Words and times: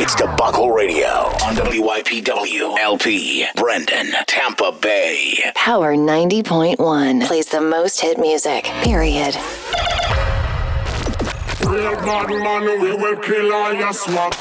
It's 0.00 0.14
Debacle 0.14 0.70
Radio 0.70 1.08
on 1.08 1.56
WYPW 1.56 2.78
LP, 2.78 3.44
Brandon, 3.56 4.12
Tampa 4.28 4.70
Bay. 4.70 5.50
Power 5.56 5.96
90.1 5.96 7.26
plays 7.26 7.46
the 7.46 7.60
most 7.60 8.00
hit 8.00 8.16
music, 8.16 8.62
period. 8.84 9.34
Real 11.66 11.96
bad 11.96 12.28
man, 12.28 12.80
we 12.80 12.94
will 12.94 13.16
kill 13.16 13.52
all 13.52 13.74
your 13.74 13.92
swap. 13.92 14.34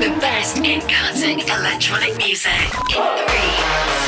For 0.00 0.06
the 0.08 0.16
best 0.18 0.56
in 0.56 0.80
cutting 0.80 1.40
electronic 1.40 2.16
music. 2.16 2.50
In 2.88 3.04
three, 3.20 3.52
two, 3.60 4.00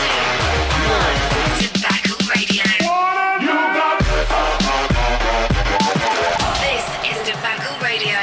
one. 0.89 1.17
Debacle 1.61 2.17
Radio. 2.33 2.65
This 6.65 6.87
is 7.05 7.19
Debacle 7.29 7.77
Radio, 7.85 8.17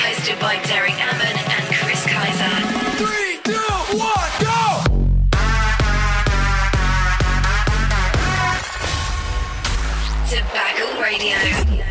hosted 0.00 0.40
by 0.40 0.56
Derek 0.64 0.98
Ammon 0.98 1.36
and 1.36 1.64
Chris 1.76 2.02
Kaiser. 2.06 2.56
three, 2.96 3.36
two, 3.44 3.68
one, 3.98 4.32
go! 4.40 4.80
Debacle 10.30 10.92
Radio. 11.02 11.36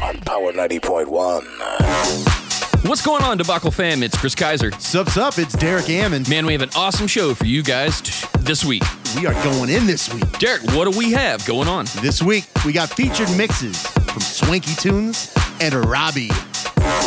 On 0.02 0.18
Power 0.22 0.54
90.1. 0.54 2.47
What's 2.88 3.06
going 3.06 3.22
on, 3.22 3.38
Debacle 3.38 3.70
fam? 3.70 4.02
It's 4.02 4.18
Chris 4.18 4.34
Kaiser. 4.34 4.72
Sups 4.80 5.18
up, 5.18 5.38
it's 5.38 5.52
Derek 5.52 5.90
Ammon. 5.90 6.24
Man, 6.30 6.46
we 6.46 6.54
have 6.54 6.62
an 6.62 6.70
awesome 6.74 7.06
show 7.06 7.34
for 7.34 7.44
you 7.46 7.62
guys 7.62 8.00
t- 8.00 8.28
this 8.40 8.64
week. 8.64 8.82
We 9.18 9.26
are 9.26 9.34
going 9.44 9.70
in 9.70 9.86
this 9.86 10.14
week. 10.14 10.24
Derek, 10.40 10.64
what 10.74 10.90
do 10.90 10.98
we 10.98 11.12
have 11.12 11.46
going 11.46 11.68
on? 11.68 11.84
This 12.00 12.24
week, 12.24 12.46
we 12.66 12.72
got 12.72 12.90
featured 12.90 13.30
mixes 13.36 13.86
from 13.86 14.22
Swanky 14.22 14.74
Tunes 14.76 15.36
and 15.60 15.74
Robbie. 15.76 16.32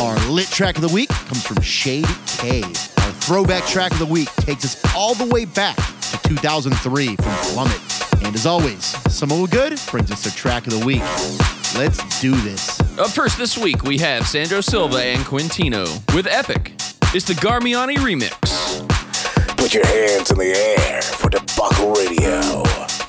Our 0.03 0.19
lit 0.29 0.49
track 0.49 0.77
of 0.77 0.83
the 0.83 0.93
week 0.93 1.09
comes 1.09 1.47
from 1.47 1.63
Shade 1.63 2.07
K. 2.27 2.61
Our 2.63 3.13
throwback 3.23 3.65
track 3.65 3.93
of 3.93 4.01
the 4.01 4.07
week 4.07 4.29
takes 4.37 4.67
us 4.67 4.95
all 4.95 5.15
the 5.15 5.33
way 5.33 5.47
back 5.47 5.77
to 5.77 6.19
2003 6.25 7.17
from 7.17 7.25
Plummet. 7.55 7.81
And 8.23 8.35
as 8.35 8.45
always, 8.45 8.85
Samoa 9.11 9.49
Good 9.49 9.81
brings 9.91 10.11
us 10.11 10.25
their 10.25 10.33
track 10.35 10.67
of 10.67 10.79
the 10.79 10.85
week. 10.85 11.60
Let's 11.77 12.21
do 12.21 12.33
this. 12.43 12.81
Up 12.99 13.11
first 13.11 13.39
this 13.39 13.57
week, 13.57 13.85
we 13.85 13.97
have 13.99 14.27
Sandro 14.27 14.61
Silva 14.61 14.99
and 14.99 15.21
Quintino 15.21 15.87
with 16.15 16.27
Epic. 16.27 16.73
It's 17.15 17.25
the 17.25 17.35
Garmiani 17.35 17.97
remix. 17.97 18.87
Put 19.57 19.73
your 19.75 19.87
hands 19.87 20.33
in 20.33 20.39
the 20.39 20.53
air 20.53 21.01
for 21.01 21.31
Debacle 21.31 21.93
Radio. 21.93 23.00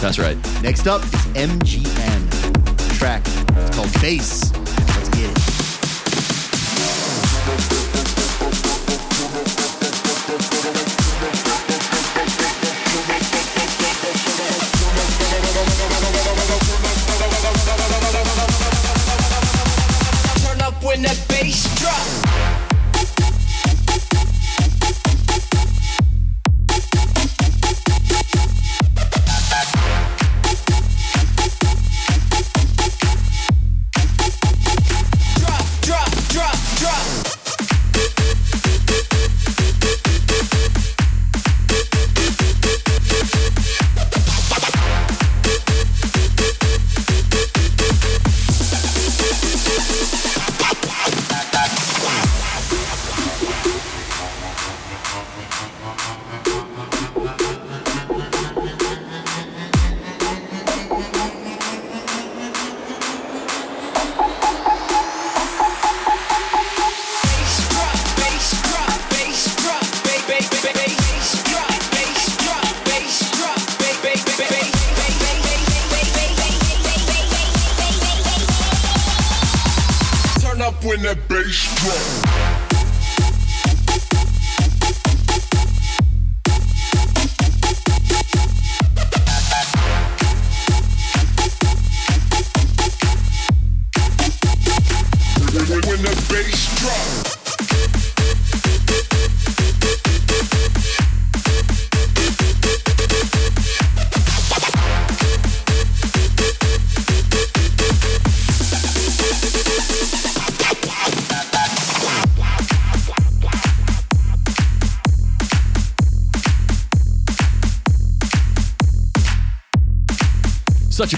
That's 0.00 0.18
right. 0.18 0.36
Next 0.62 0.86
up 0.86 1.02
is 1.04 1.10
MGN. 1.36 2.98
Track. 2.98 3.22
It's 3.26 3.76
called 3.76 3.92
Bass. 4.00 4.49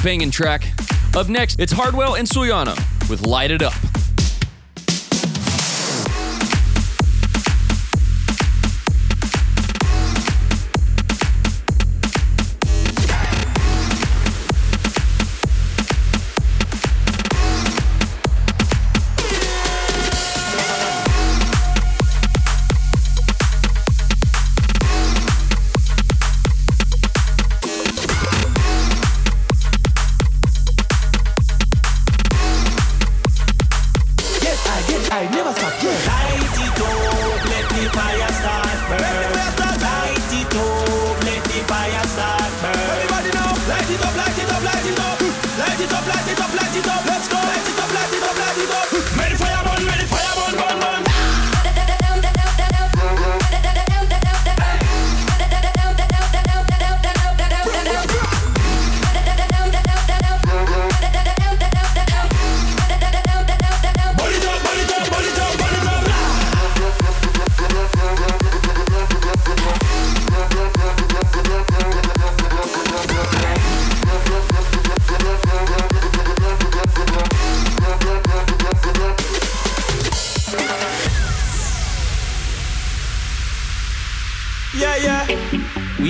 Banging 0.01 0.31
track. 0.31 0.73
Up 1.15 1.29
next, 1.29 1.61
it's 1.61 1.73
Hardwell 1.73 2.15
and 2.15 2.27
Suyano 2.27 2.77
with 3.11 3.27
Light 3.27 3.51
It 3.51 3.63
Up. 3.63 3.75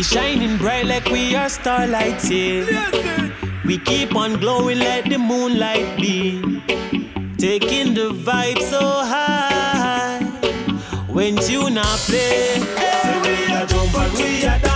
Shining 0.03 0.59
bright 0.59 0.87
like 0.87 1.05
we 1.07 1.37
are 1.37 1.49
starlights, 1.49 2.29
yeah. 2.29 3.31
We 3.65 3.79
keep 3.79 4.17
on 4.17 4.41
glowing 4.41 4.81
like 4.81 5.09
the 5.09 5.17
moonlight 5.17 5.97
be. 5.97 6.41
Taking 7.39 7.95
the 7.95 8.11
vibe 8.11 8.59
so 8.59 8.81
high. 8.81 10.25
When 11.09 11.37
you 11.49 11.71
not 11.71 11.99
play, 12.09 12.59
say 13.03 13.21
we 13.23 13.55
a 13.55 13.65
jump 13.67 13.95
and 13.95 14.13
we 14.15 14.43
a 14.43 14.72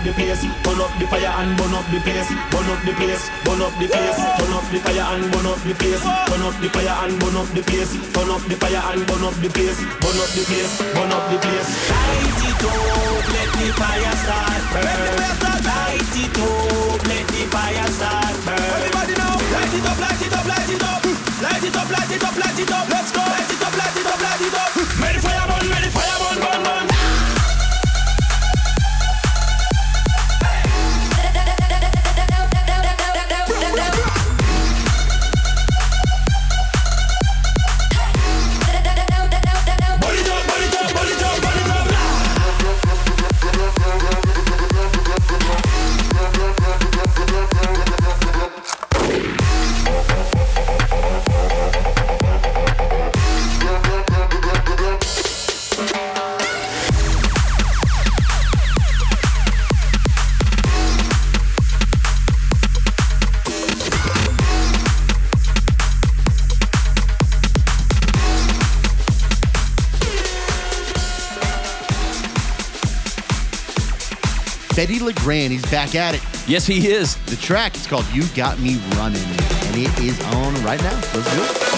up 0.00 0.06
the 0.06 0.12
place. 0.12 0.44
Burn 0.64 0.80
up 0.80 0.92
the 0.98 1.06
fire 1.06 1.32
and 1.40 1.56
burn 1.58 1.74
up 1.74 1.84
the 1.92 2.00
place. 2.00 2.28
Burn 2.50 2.68
up 2.72 2.80
the 2.84 2.92
place. 2.96 3.28
Burn 3.44 3.60
up 3.60 3.72
the 3.76 3.86
place. 3.88 4.16
Turn 4.16 4.52
up 4.56 4.64
the 4.72 4.78
fire 4.80 5.04
and 5.12 5.24
burn 5.32 5.46
up 5.46 5.60
the 5.60 5.74
place. 5.76 6.00
Burn 6.00 6.40
up 6.40 6.56
the 6.60 6.68
fire 6.72 6.96
and 7.04 7.14
burn 7.20 7.36
up 7.36 7.48
the 7.52 7.62
place. 7.62 7.92
Turn 8.12 8.30
up 8.30 8.42
the 8.48 8.56
fire 8.56 8.80
and 8.80 9.02
burn 9.06 9.24
up 9.24 9.36
the 9.44 9.48
place. 9.52 9.80
Burn 10.00 10.18
up 10.20 10.30
the 10.32 10.42
place. 10.48 10.72
Burn 10.96 11.12
up 11.12 11.24
the 11.28 11.36
place. 11.44 11.70
Light 11.90 12.40
it 12.48 12.64
up, 12.64 13.28
let 13.28 13.50
the 13.60 13.68
fire 13.76 14.14
start 14.24 14.62
burn. 14.72 15.20
Light 15.68 16.16
it 16.16 16.36
up, 16.40 17.00
let 17.04 17.26
the 17.28 17.42
fire 17.52 17.88
start 17.92 18.36
burn. 18.48 18.72
Everybody 18.80 19.14
now, 19.20 19.36
light 19.52 19.74
it 19.74 19.84
up, 19.84 19.98
light 20.00 20.22
it 20.24 20.32
up, 20.32 20.46
light 20.48 20.70
it 20.70 20.80
up. 20.80 21.04
Light 21.40 21.64
it 21.64 21.76
up, 21.76 21.88
light 21.92 22.12
it 22.12 22.24
up, 22.24 22.36
light 22.40 22.60
it 22.60 22.72
up. 22.72 22.86
Let's 22.88 23.10
go. 23.12 23.20
Light 23.20 23.52
it 23.52 23.62
up, 23.64 23.74
light 23.76 23.96
it 23.96 24.06
up, 24.06 24.20
light 24.20 24.44
it 24.48 24.54
up. 24.54 24.69
He's 75.30 75.70
back 75.70 75.94
at 75.94 76.16
it. 76.16 76.22
Yes, 76.48 76.66
he 76.66 76.88
is. 76.88 77.14
The 77.26 77.36
track 77.36 77.76
is 77.76 77.86
called 77.86 78.04
You 78.12 78.24
Got 78.34 78.58
Me 78.58 78.78
Running, 78.96 79.22
and 79.22 79.76
it 79.76 79.96
is 80.00 80.20
on 80.34 80.54
right 80.64 80.82
now. 80.82 80.96
Let's 81.14 81.34
do 81.36 81.42
it. 81.42 81.69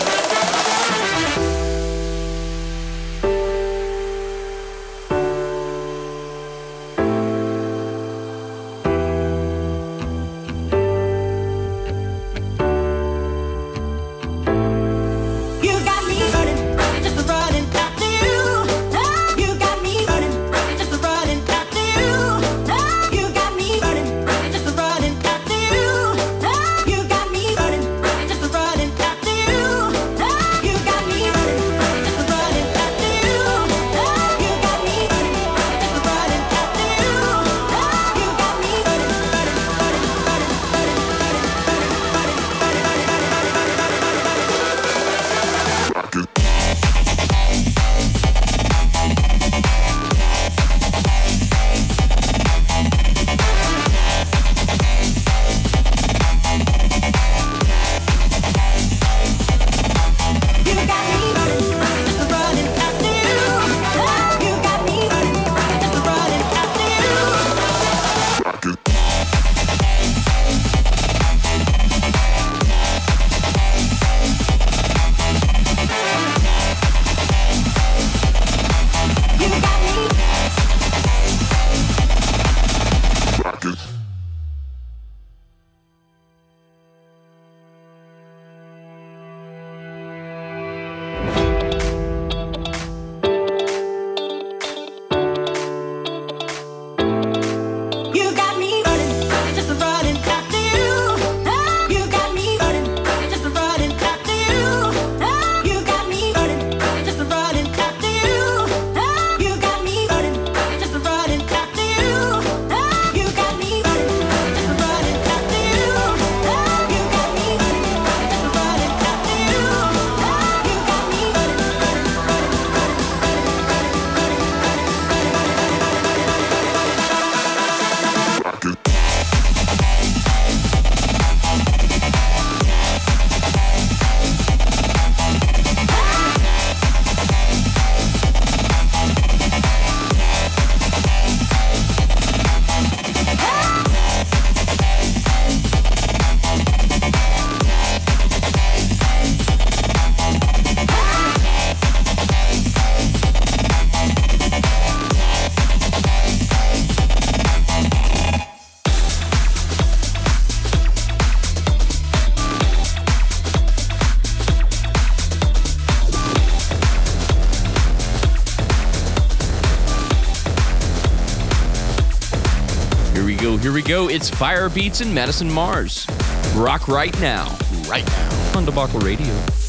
It's 173.93 174.31
Firebeatz 174.31 175.03
and 175.03 175.15
Madison 175.15 175.53
Mars. 175.53 176.07
Rock 176.55 176.89
right 176.89 177.19
now. 177.21 177.59
Right 177.87 178.07
now. 178.07 178.57
On 178.57 178.65
Debacle 178.65 179.01
Radio. 179.01 179.62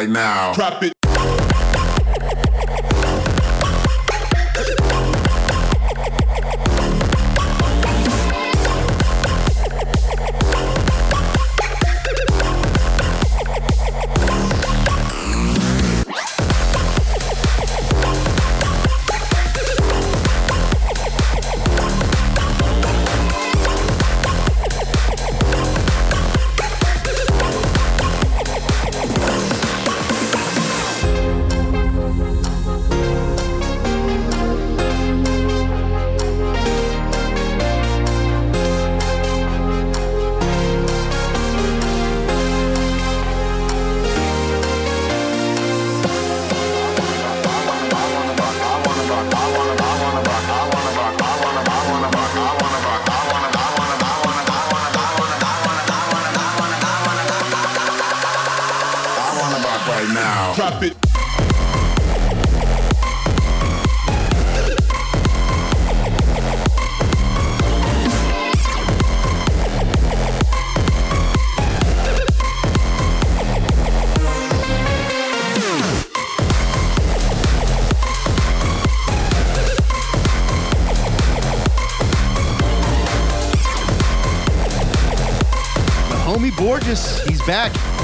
Right 0.00 0.08
now. 0.08 0.54
Drop 0.54 0.82
it. 0.82 0.99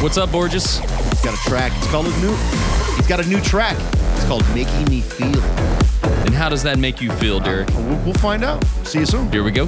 What's 0.07 0.19
up, 0.19 0.31
Borges? 0.31 0.79
He's 0.79 1.21
got 1.23 1.35
a 1.35 1.49
track. 1.49 1.73
It's 1.79 1.89
called 1.89 2.07
a 2.07 2.17
new. 2.21 2.33
He's 2.95 3.09
got 3.09 3.19
a 3.19 3.29
new 3.29 3.41
track. 3.41 3.77
It's 4.15 4.25
called 4.27 4.49
"Making 4.55 4.85
Me 4.85 5.01
Feel." 5.01 5.43
And 6.25 6.33
how 6.33 6.49
does 6.49 6.63
that 6.63 6.79
make 6.79 7.01
you 7.01 7.11
feel, 7.11 7.39
uh, 7.39 7.41
Derek? 7.41 7.69
We'll, 7.71 7.99
we'll 8.05 8.15
find 8.15 8.45
out. 8.45 8.65
See 8.85 9.01
you 9.01 9.07
soon. 9.07 9.33
Here 9.33 9.43
we 9.43 9.51
go. 9.51 9.65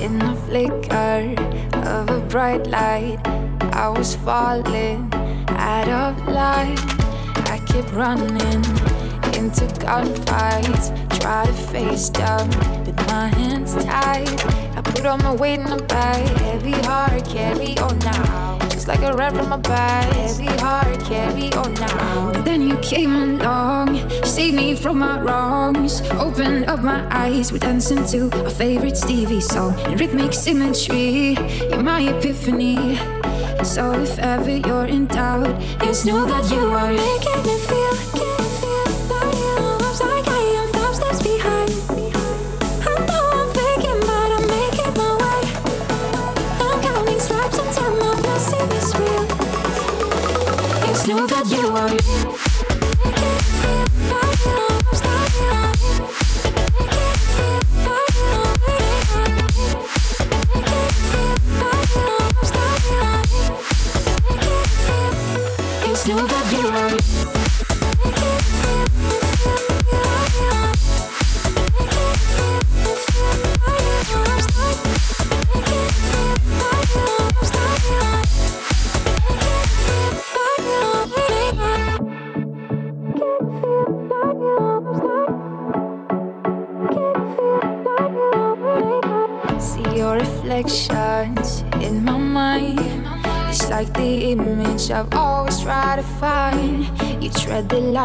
In 0.00 0.20
the 0.20 0.36
flicker 0.46 1.34
of 1.84 2.08
a 2.08 2.20
bright 2.28 2.68
light, 2.68 3.35
I 3.76 3.90
was 3.90 4.16
falling 4.16 5.12
out 5.48 5.88
of 5.88 6.26
line. 6.26 6.78
I 7.52 7.60
kept 7.66 7.92
running 7.92 8.64
into 9.36 9.66
gunfights, 9.84 10.88
try 11.20 11.44
to 11.44 11.52
face 11.52 12.08
down 12.08 12.48
with 12.86 12.96
my 13.06 13.28
hands 13.28 13.74
tied. 13.74 14.40
I 14.76 14.80
put 14.80 15.04
on 15.04 15.22
my 15.22 15.34
weight 15.34 15.62
the 15.62 15.76
bag, 15.88 16.26
heavy 16.38 16.72
heart, 16.86 17.22
carry 17.26 17.76
on 17.78 17.98
now. 17.98 18.58
Just 18.70 18.88
like 18.88 19.02
a 19.02 19.14
rat 19.14 19.34
from 19.34 19.50
my 19.50 19.58
back, 19.58 20.10
heavy 20.14 20.46
heart, 20.56 20.98
carry 21.00 21.52
on 21.52 21.74
now. 21.74 22.32
Then 22.44 22.62
you 22.62 22.78
came 22.78 23.14
along, 23.14 24.08
saved 24.24 24.56
me 24.56 24.74
from 24.74 25.00
my 25.00 25.20
wrongs, 25.20 26.00
opened 26.12 26.64
up 26.64 26.82
my 26.82 27.06
eyes. 27.14 27.52
We're 27.52 27.58
dancing 27.58 28.06
to 28.06 28.30
our 28.42 28.50
favorite 28.50 28.96
Stevie 28.96 29.42
song, 29.42 29.78
in 29.80 29.98
rhythmic 29.98 30.32
symmetry. 30.32 31.36
You're 31.68 31.82
my 31.82 32.00
epiphany. 32.00 32.98
So 33.66 33.92
oh, 33.92 34.00
if 34.00 34.18
ever 34.20 34.56
you're 34.56 34.86
in 34.86 35.06
doubt, 35.06 35.60
just 35.80 36.06
know 36.06 36.24
that 36.24 36.50
you 36.50 36.60
are 36.60 36.92
making 36.92 37.42
me 37.42 37.58
feel. 37.66 37.94
It's 39.90 40.00
like 40.00 40.28
I 40.28 40.40
am 40.60 40.68
five 40.72 40.94
steps 40.94 41.20
behind. 41.20 41.70
I 42.86 42.94
know 43.06 43.24
I'm 43.36 43.48
faking, 43.52 44.00
but 44.06 44.30
I'm 44.36 44.46
making 44.48 44.94
my 44.96 45.12
way. 45.20 45.42
I'm 46.64 46.78
counting 46.80 47.20
stripes 47.20 47.58
until 47.58 47.90
my 47.96 48.14
blessing 48.22 48.70
is 48.78 48.94
real. 48.96 49.26
Know 51.06 51.26
that 51.26 51.46
you 51.50 51.66
are. 51.76 52.35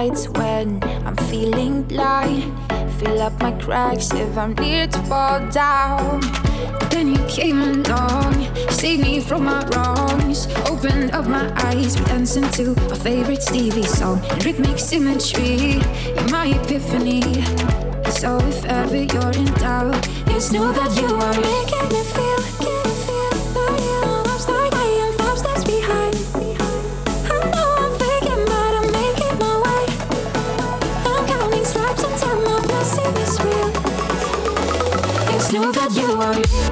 Lights 0.01 0.27
when 0.29 0.81
I'm 1.05 1.15
feeling 1.29 1.83
blind. 1.83 2.41
Fill 2.97 3.21
up 3.21 3.39
my 3.39 3.51
cracks 3.63 4.11
if 4.13 4.35
I'm 4.35 4.53
near 4.55 4.87
to 4.87 4.99
fall 5.09 5.39
down. 5.51 6.21
Then 6.89 7.13
you 7.13 7.23
came 7.27 7.61
along, 7.61 8.33
saved 8.69 9.03
me 9.03 9.19
from 9.19 9.43
my 9.45 9.63
wrongs. 9.71 10.47
Opened 10.71 11.11
up 11.11 11.27
my 11.27 11.45
eyes, 11.67 11.99
we're 11.99 12.05
dancing 12.05 12.49
to 12.57 12.65
our 12.89 12.95
favorite 12.95 13.43
Stevie 13.43 13.91
song. 13.99 14.17
In 14.31 14.39
rhythmic 14.45 14.79
symmetry, 14.79 15.81
you're 16.15 16.31
my 16.37 16.47
epiphany. 16.47 17.21
So 18.19 18.39
if 18.51 18.65
ever 18.65 19.03
you're 19.13 19.35
in 19.41 19.49
doubt, 19.65 20.01
just 20.31 20.51
know 20.51 20.71
that 20.71 20.91
you 20.99 21.09
are 21.25 21.37
making 21.49 21.87
me 21.93 22.03
feel. 22.11 22.20
That 36.33 36.49
you 36.51 36.70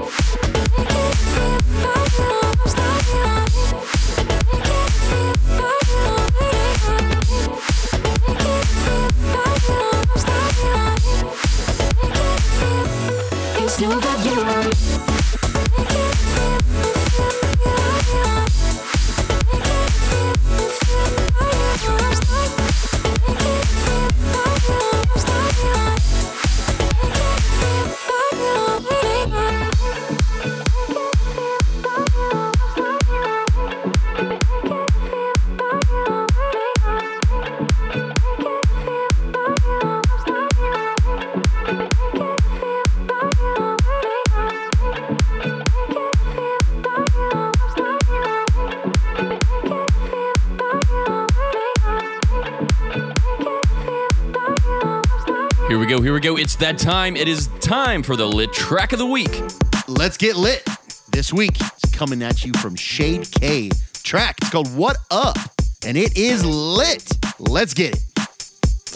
It's 56.49 56.55
that 56.55 56.79
time. 56.79 57.15
It 57.15 57.27
is 57.27 57.45
time 57.59 58.01
for 58.01 58.15
the 58.15 58.25
lit 58.25 58.51
track 58.51 58.91
of 58.91 58.97
the 58.97 59.05
week. 59.05 59.39
Let's 59.88 60.17
get 60.17 60.35
lit. 60.35 60.67
This 61.12 61.31
week, 61.31 61.55
it's 61.62 61.95
coming 61.95 62.23
at 62.23 62.43
you 62.43 62.53
from 62.53 62.73
Shade 62.73 63.29
K. 63.39 63.69
Track, 64.01 64.38
it's 64.41 64.49
called 64.49 64.75
What 64.75 64.97
Up? 65.12 65.38
And 65.85 65.95
it 65.95 66.17
is 66.17 66.43
lit. 66.43 67.07
Let's 67.38 67.75
get 67.75 67.97
it. 67.97 68.01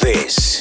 This 0.02 0.53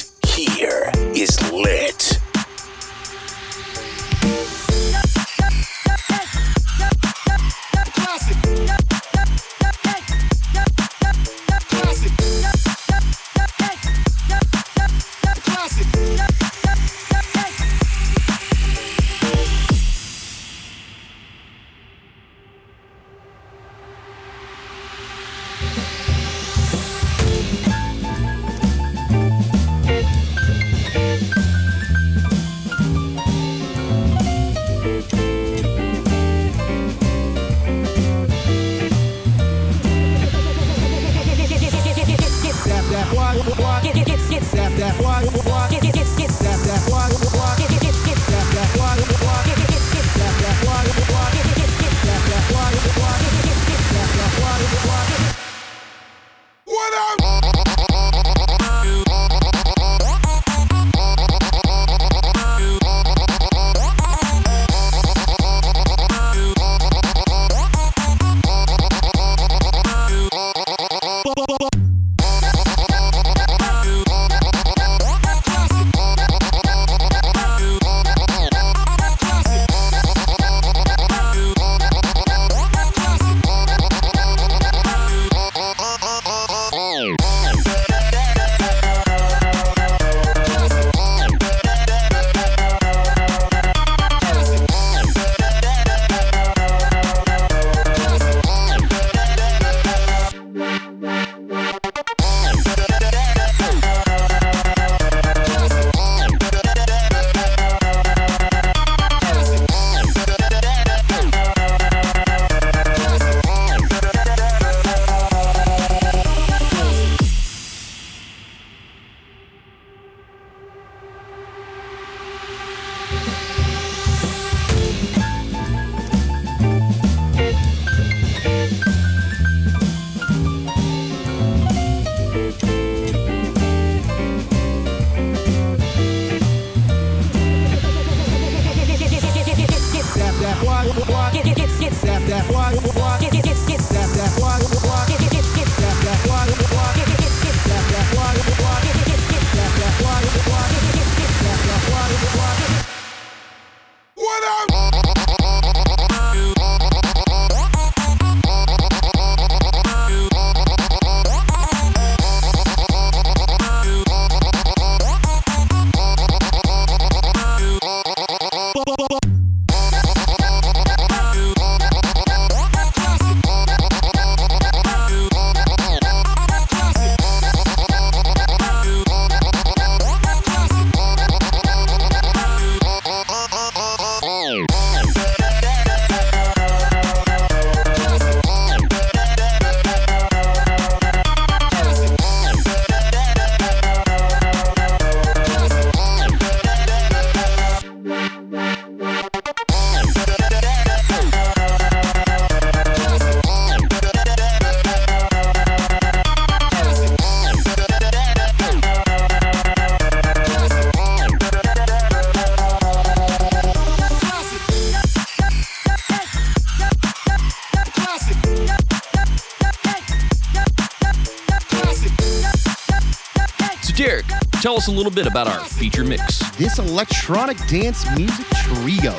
us 224.82 224.88
a 224.88 224.90
little 224.90 225.12
bit 225.12 225.28
about 225.28 225.46
our 225.46 225.60
feature 225.64 226.02
mix. 226.02 226.38
This 226.56 226.80
electronic 226.80 227.56
dance 227.68 228.04
music 228.16 228.46
trio 228.50 229.12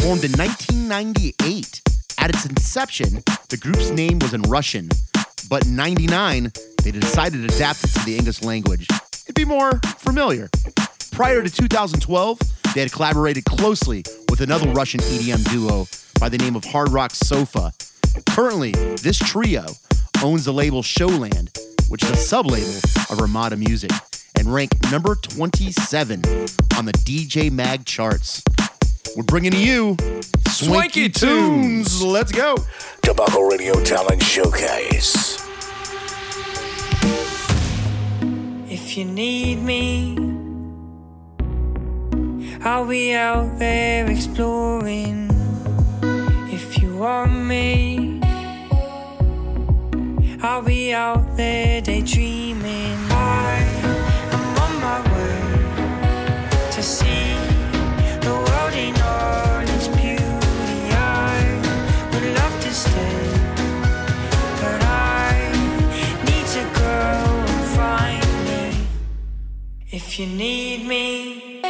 formed 0.00 0.24
in 0.24 0.32
1998. 0.32 1.82
At 2.18 2.30
its 2.30 2.46
inception, 2.46 3.22
the 3.50 3.58
group's 3.58 3.90
name 3.90 4.20
was 4.20 4.32
in 4.32 4.40
Russian, 4.42 4.88
but 5.50 5.66
in 5.66 5.76
99, 5.76 6.50
they 6.82 6.90
decided 6.90 7.46
to 7.46 7.54
adapt 7.54 7.84
it 7.84 7.88
to 7.88 8.04
the 8.06 8.16
English 8.16 8.42
language. 8.42 8.88
It'd 9.24 9.34
be 9.34 9.44
more 9.44 9.72
familiar. 9.98 10.48
Prior 11.10 11.42
to 11.42 11.50
2012, 11.50 12.38
they 12.74 12.80
had 12.80 12.92
collaborated 12.92 13.44
closely 13.44 14.04
with 14.30 14.40
another 14.40 14.70
Russian 14.70 15.00
EDM 15.00 15.50
duo 15.50 15.86
by 16.20 16.30
the 16.30 16.38
name 16.38 16.56
of 16.56 16.64
Hard 16.64 16.88
Rock 16.88 17.10
Sofa. 17.10 17.72
Currently, 18.30 18.72
this 19.02 19.18
trio 19.18 19.66
owns 20.22 20.46
the 20.46 20.54
label 20.54 20.82
Showland, 20.82 21.50
which 21.90 22.02
is 22.02 22.10
a 22.10 22.14
sublabel 22.14 23.10
of 23.10 23.20
Armada 23.20 23.56
Music, 23.56 23.90
and 24.42 24.52
rank 24.52 24.72
number 24.90 25.14
27 25.14 26.24
on 26.76 26.84
the 26.84 26.92
DJ 27.04 27.50
Mag 27.50 27.84
charts. 27.84 28.42
We're 29.16 29.22
bringing 29.22 29.52
to 29.52 29.58
you 29.58 29.96
Swanky 30.48 31.08
Tunes. 31.08 32.02
Let's 32.02 32.32
go. 32.32 32.56
Debacle 33.02 33.44
Radio 33.44 33.74
Talent 33.84 34.20
Showcase. 34.20 35.38
If 38.68 38.96
you 38.96 39.04
need 39.04 39.62
me, 39.62 40.16
I'll 42.64 42.86
be 42.88 43.14
out 43.14 43.60
there 43.60 44.10
exploring. 44.10 45.30
If 46.50 46.82
you 46.82 46.96
want 46.96 47.32
me, 47.32 48.20
I'll 50.42 50.62
be 50.62 50.92
out 50.92 51.36
there 51.36 51.80
daydreaming. 51.80 53.11
If 69.94 70.18
you 70.18 70.26
need 70.26 70.86
me. 70.86 71.60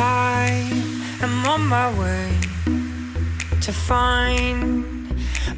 I 0.00 0.50
am 1.22 1.46
on 1.46 1.68
my 1.68 1.96
way 1.96 2.40
to 3.60 3.72
find 3.72 4.84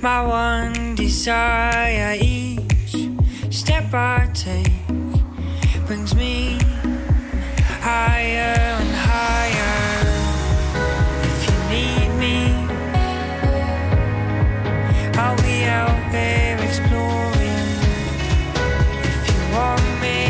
my 0.03 0.21
one 0.21 0.90
desire. 1.11 2.17
Each 2.21 2.61
step 3.51 3.93
I 3.93 4.31
take 4.33 4.87
brings 5.87 6.15
me 6.15 6.57
higher 7.83 8.55
and 8.81 8.93
higher. 9.11 9.77
If 11.29 11.39
you 11.47 11.57
need 11.75 12.11
me, 12.25 12.37
I'll 15.23 15.41
be 15.49 15.59
out 15.81 16.01
there 16.13 16.57
exploring. 16.69 17.67
If 19.11 19.21
you 19.31 19.41
want 19.57 19.87
me, 20.05 20.23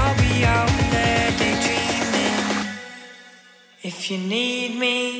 I'll 0.00 0.16
be 0.26 0.32
out 0.56 0.74
there 0.94 1.30
daydreaming. 1.38 2.66
If 3.82 4.10
you 4.10 4.18
need 4.18 4.74
me. 4.80 5.19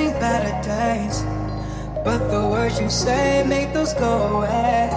I've 0.00 0.18
better 0.18 0.56
days. 0.66 1.22
But 2.04 2.30
the 2.30 2.48
words 2.48 2.80
you 2.80 2.88
say 2.88 3.44
make 3.46 3.74
those 3.74 3.92
go 3.92 4.38
away. 4.38 4.88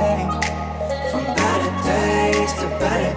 From 1.12 1.26
better 1.26 1.72
days 1.84 2.54
to 2.54 2.68
better 2.80 3.13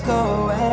go 0.00 0.12
away. 0.12 0.65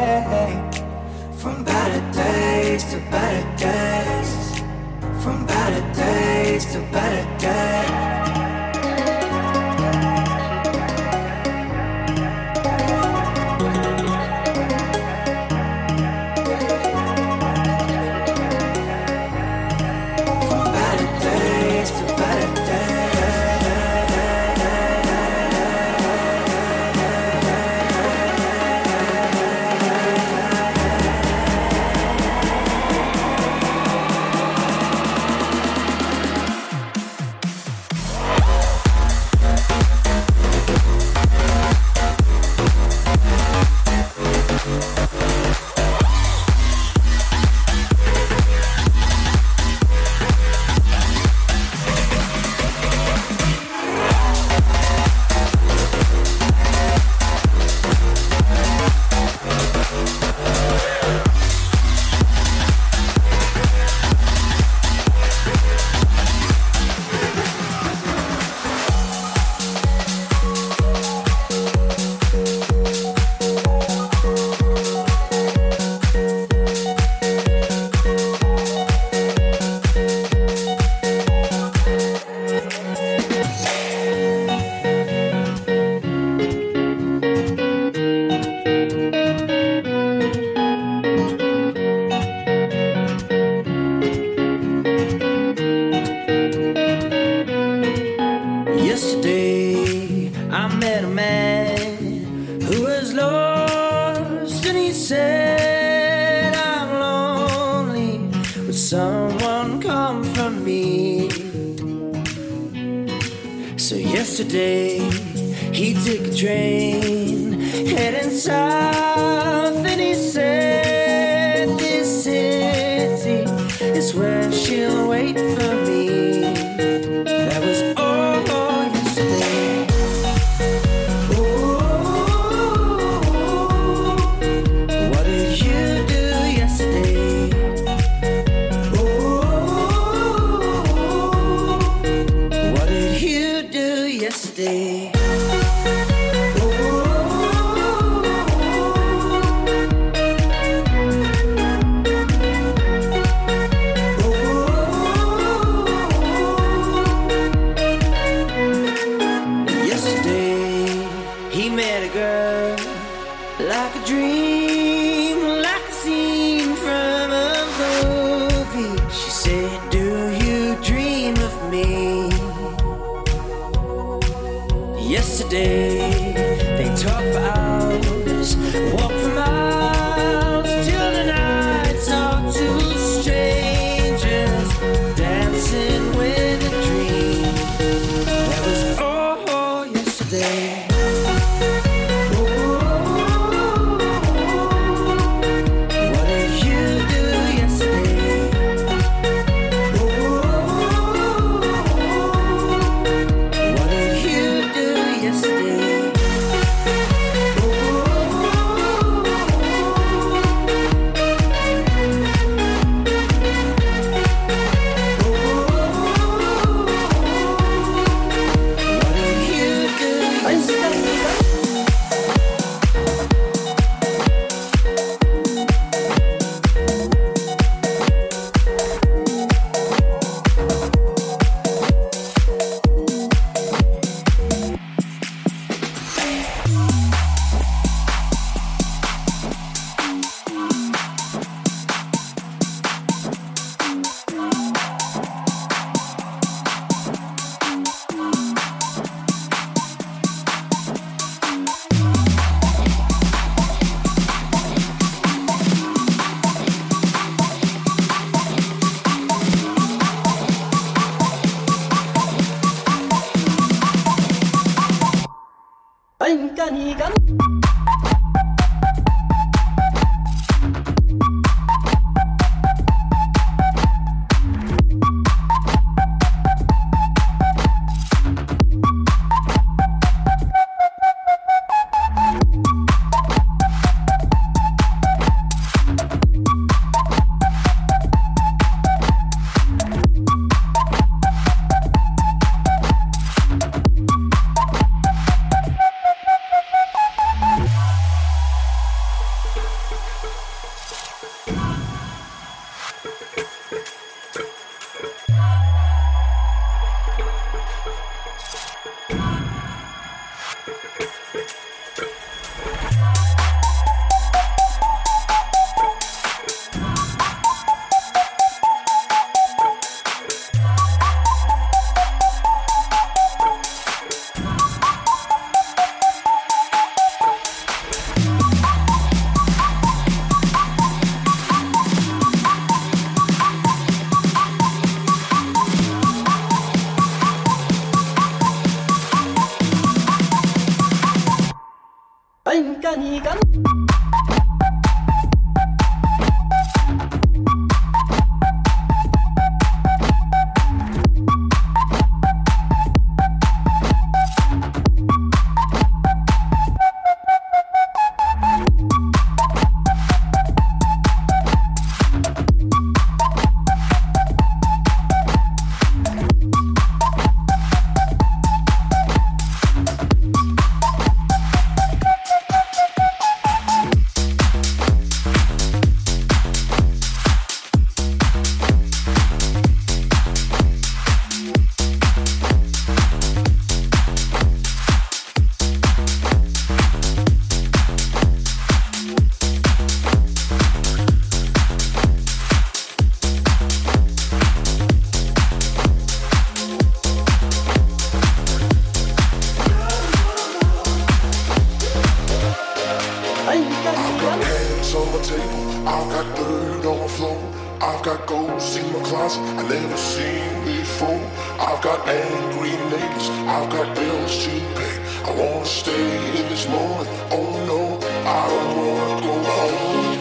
I've 411.60 411.82
got 411.82 412.08
angry 412.08 412.72
neighbors, 412.92 413.30
I've 413.48 413.70
got 413.70 413.96
bills 413.96 414.44
to 414.46 414.52
pay. 414.78 414.96
I 415.26 415.32
wanna 415.32 415.66
stay 415.66 416.40
in 416.40 416.50
this 416.50 416.68
moment. 416.68 417.10
Oh 417.32 417.52
no, 417.72 417.82
I 418.26 418.48
don't 418.50 418.78
wanna 418.78 419.22
go 419.28 419.34
home. 419.50 420.18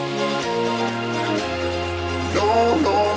No, 2.35 2.81
no. 2.81 3.12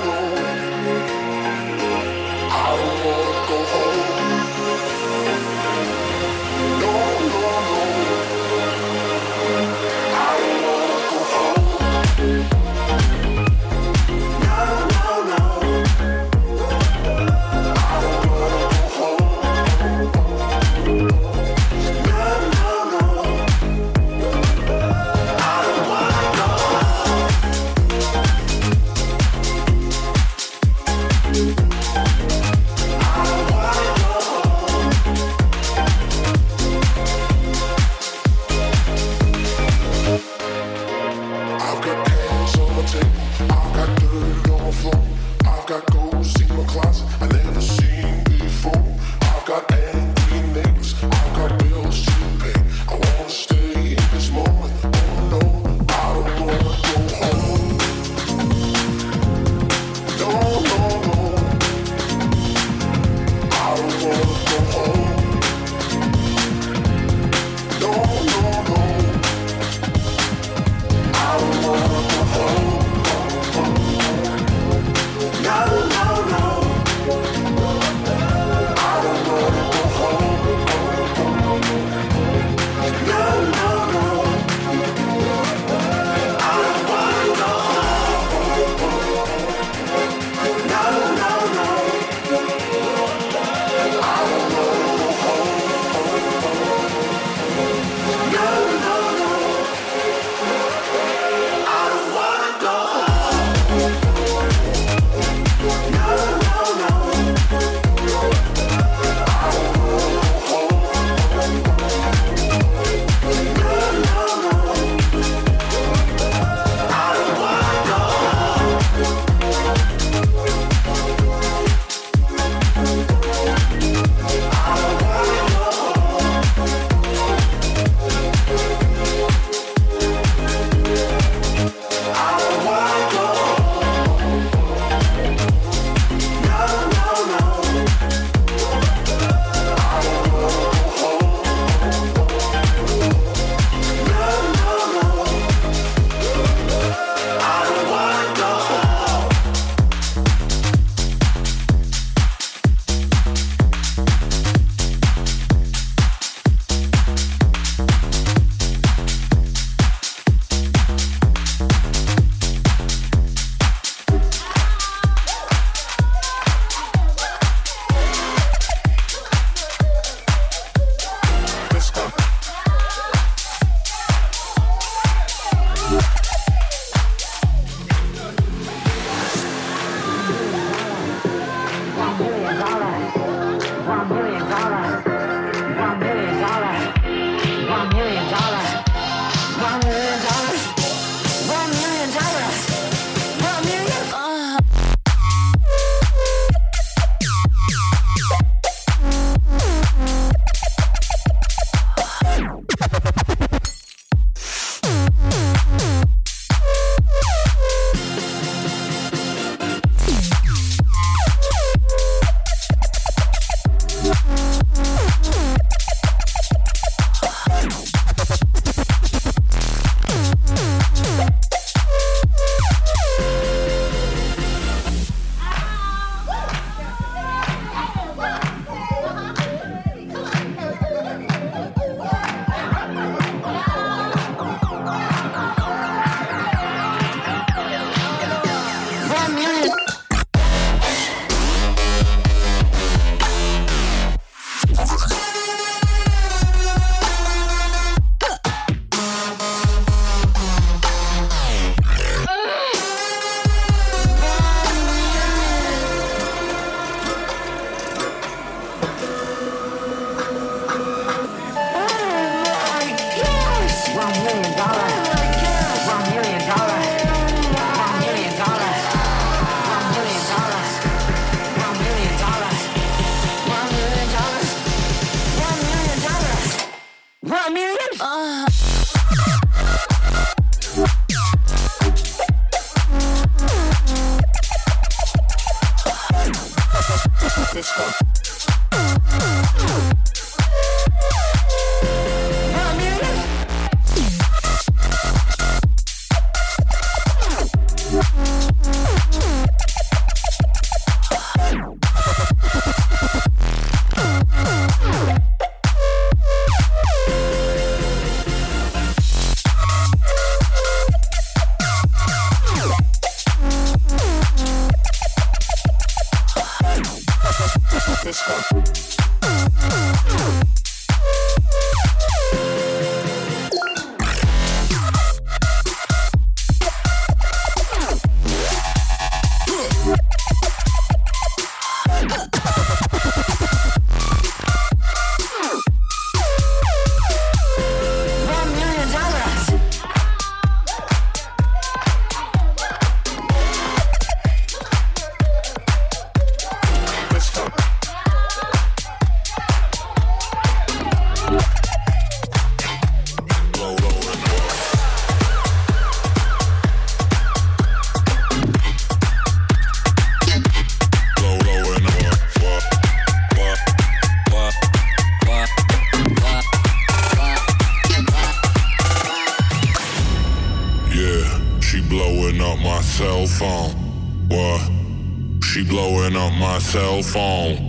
cell 376.76 377.02
phone. 377.02 377.65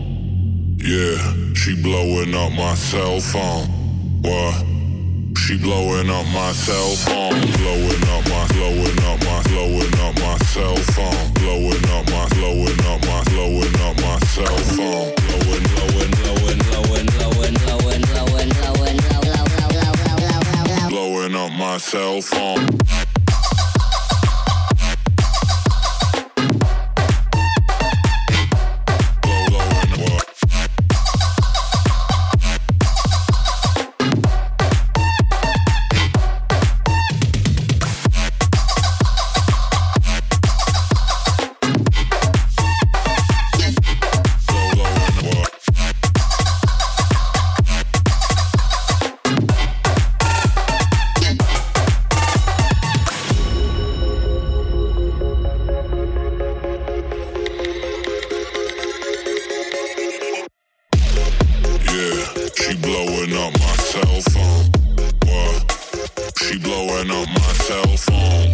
my 67.27 67.53
cell 67.65 67.97
phone. 67.97 68.53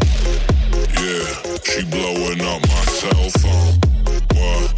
Yeah, 1.02 1.26
she 1.64 1.84
blowing 1.86 2.42
up 2.42 2.62
my 2.68 2.84
cell 3.00 3.30
phone. 3.42 3.74
What? 4.38 4.70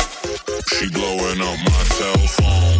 She 0.69 0.89
blowing 0.89 1.41
up 1.41 1.57
my 1.69 1.83
cell 1.97 2.21
phone. 2.37 2.79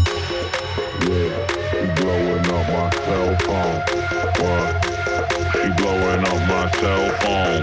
Yeah, 1.08 1.32
she 1.70 1.86
blowing 2.02 2.46
up 2.58 2.68
my 2.76 2.90
cell 3.06 3.32
phone. 3.46 3.80
What? 4.42 4.68
She 5.54 5.68
blowing 5.82 6.24
up 6.32 6.42
my 6.50 6.66
cell 6.80 7.06
phone. 7.22 7.62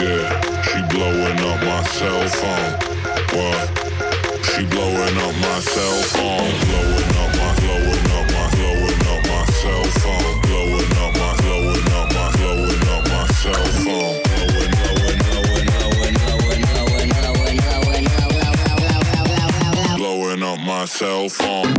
Yeah, 0.00 0.24
she 0.68 0.78
blowing 0.94 1.40
up 1.50 1.58
my 1.64 1.82
cell 1.96 2.24
phone. 2.38 2.72
What? 3.36 3.66
She 4.50 4.64
blowing 4.66 5.16
up 5.18 5.34
my 5.40 5.60
cell 5.60 6.02
phone. 6.14 6.52
Blowing 6.66 7.16
up. 7.18 7.25
so. 21.28 21.75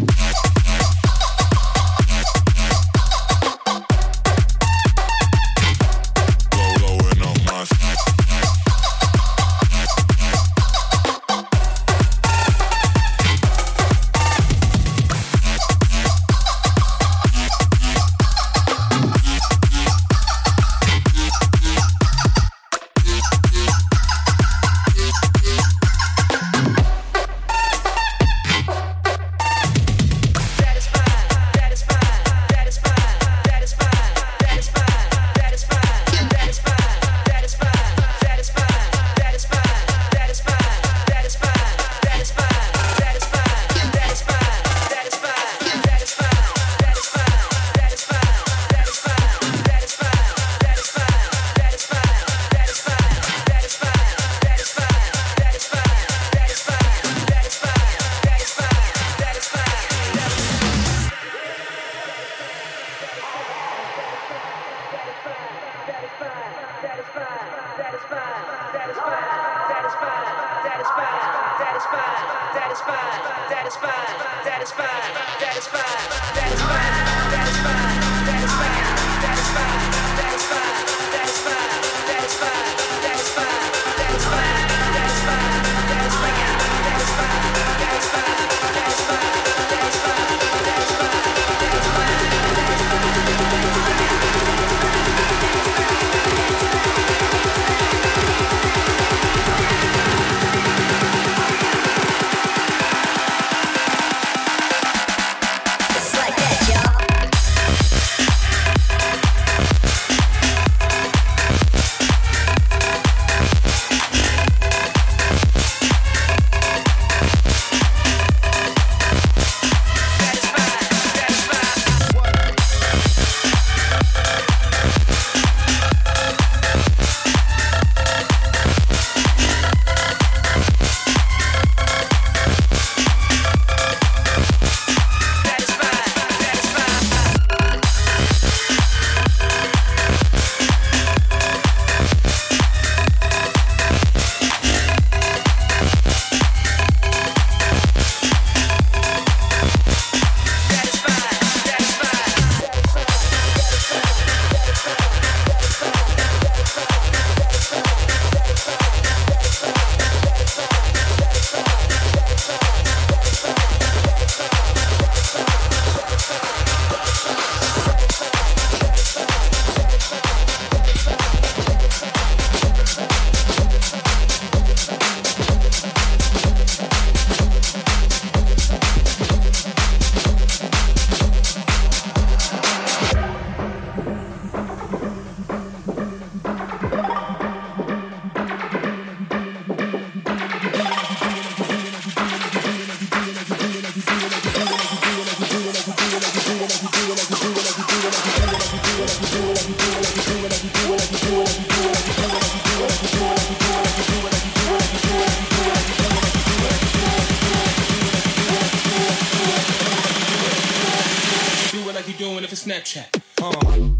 Snapchat. 212.77 213.21
Uh. 213.41 213.96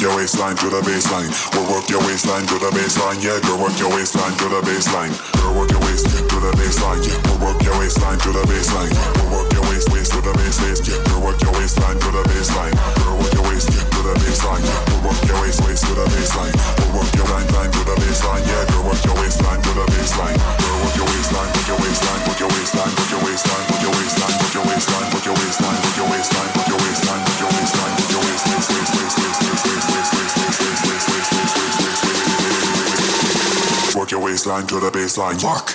your 0.00 0.14
waistline 0.16 0.56
to 0.56 0.68
the 0.70 0.80
baseline. 0.82 1.30
Work, 1.56 1.70
work 1.70 1.86
your 1.90 2.00
waistline 2.06 2.46
to 2.46 2.56
the 2.58 2.70
baseline. 2.70 3.18
Yeah, 3.22 3.40
girl, 3.42 3.58
work 3.58 3.74
your 3.78 3.90
waistline 3.90 4.34
to 4.38 4.46
the 4.48 4.60
baseline. 4.62 5.10
Girl, 5.34 5.54
work 5.54 5.70
your 5.70 5.80
waist 5.80 6.06
to 6.06 6.36
the 6.38 6.52
baseline. 6.54 7.00
Yeah, 7.02 7.18
girl, 7.26 7.38
work 7.42 7.62
your 7.62 7.74
waistline 7.78 8.18
to 8.20 8.30
the 8.30 8.44
baseline. 8.46 8.92
Girl, 9.16 9.28
work 9.32 9.50
your 9.52 9.64
waist, 9.70 9.88
waist 9.90 10.12
to 10.12 10.20
the 10.20 10.32
baseline. 10.38 10.80
Yeah, 10.86 11.00
girl, 11.08 11.20
work 11.24 11.40
your 11.42 11.52
waistline 11.56 11.98
to 11.98 12.08
the 12.14 12.22
baseline. 12.30 12.74
Girl, 13.00 13.16
work 13.18 13.32
your 13.32 13.44
waist 13.48 13.68
to 13.72 14.00
the 14.02 14.14
baseline. 14.22 14.62
Yeah, 14.62 14.80
girl, 14.86 15.00
work 15.08 15.20
your 15.26 15.38
waist, 15.42 15.60
waist 15.66 15.82
to 15.88 15.92
the 15.94 16.06
baseline. 16.14 16.54
Girl, 16.54 16.90
work 16.94 17.10
your 17.18 17.28
line, 17.32 17.48
line 17.54 17.70
to 17.72 17.82
the 17.82 17.96
baseline. 17.98 18.44
Yeah, 18.46 18.62
girl, 18.70 18.84
work 18.86 19.02
your 19.02 19.16
waistline 19.18 19.60
to 19.62 19.72
the 19.72 19.86
baseline. 19.88 20.36
Girl, 20.36 20.76
work 20.84 20.94
your 20.94 21.08
waistline, 21.10 21.50
work 21.54 21.66
your 21.66 21.78
waistline, 21.82 22.20
work 22.28 22.38
your 22.38 22.50
waistline, 22.54 22.92
work 22.94 23.10
your 23.10 23.22
waistline, 23.24 24.34
work 24.36 24.52
your 24.54 24.64
waistline, 24.68 25.06
work 25.10 25.24
your 25.26 25.36
waistline, 25.38 25.78
work 25.82 25.96
your 25.96 26.08
waistline. 26.12 26.47
baseline, 34.38 34.68
to 34.68 34.78
the 34.78 34.90
baseline, 34.90 35.42
walk. 35.42 35.74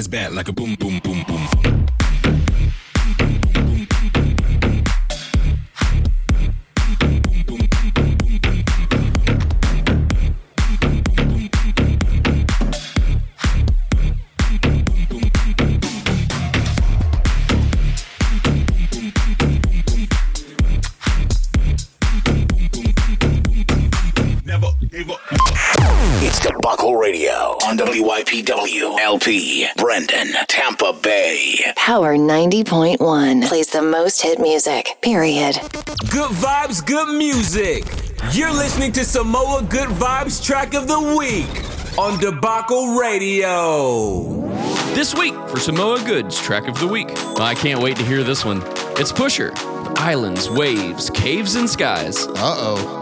Ass 0.00 0.08
back 0.08 0.32
like 0.32 0.48
a 0.48 0.52
most 34.10 34.22
hit 34.22 34.40
music, 34.40 34.96
period. 35.02 35.54
Good 36.10 36.32
vibes, 36.32 36.84
good 36.84 37.16
music. 37.16 37.84
You're 38.32 38.50
listening 38.50 38.90
to 38.92 39.04
Samoa 39.04 39.62
Good 39.62 39.88
Vibes 39.88 40.44
Track 40.44 40.74
of 40.74 40.88
the 40.88 40.98
Week 41.16 41.96
on 41.96 42.18
Debacle 42.18 42.98
Radio. 42.98 44.26
This 44.94 45.14
week 45.14 45.34
for 45.48 45.60
Samoa 45.60 46.02
Good's 46.04 46.40
Track 46.40 46.66
of 46.66 46.76
the 46.80 46.88
Week. 46.88 47.06
I 47.38 47.54
can't 47.54 47.80
wait 47.80 47.98
to 47.98 48.04
hear 48.04 48.24
this 48.24 48.44
one. 48.44 48.64
It's 48.98 49.12
Pusher, 49.12 49.52
Islands, 49.94 50.50
Waves, 50.50 51.08
Caves, 51.10 51.54
and 51.54 51.70
Skies. 51.70 52.26
Uh 52.26 52.32
oh. 52.36 52.99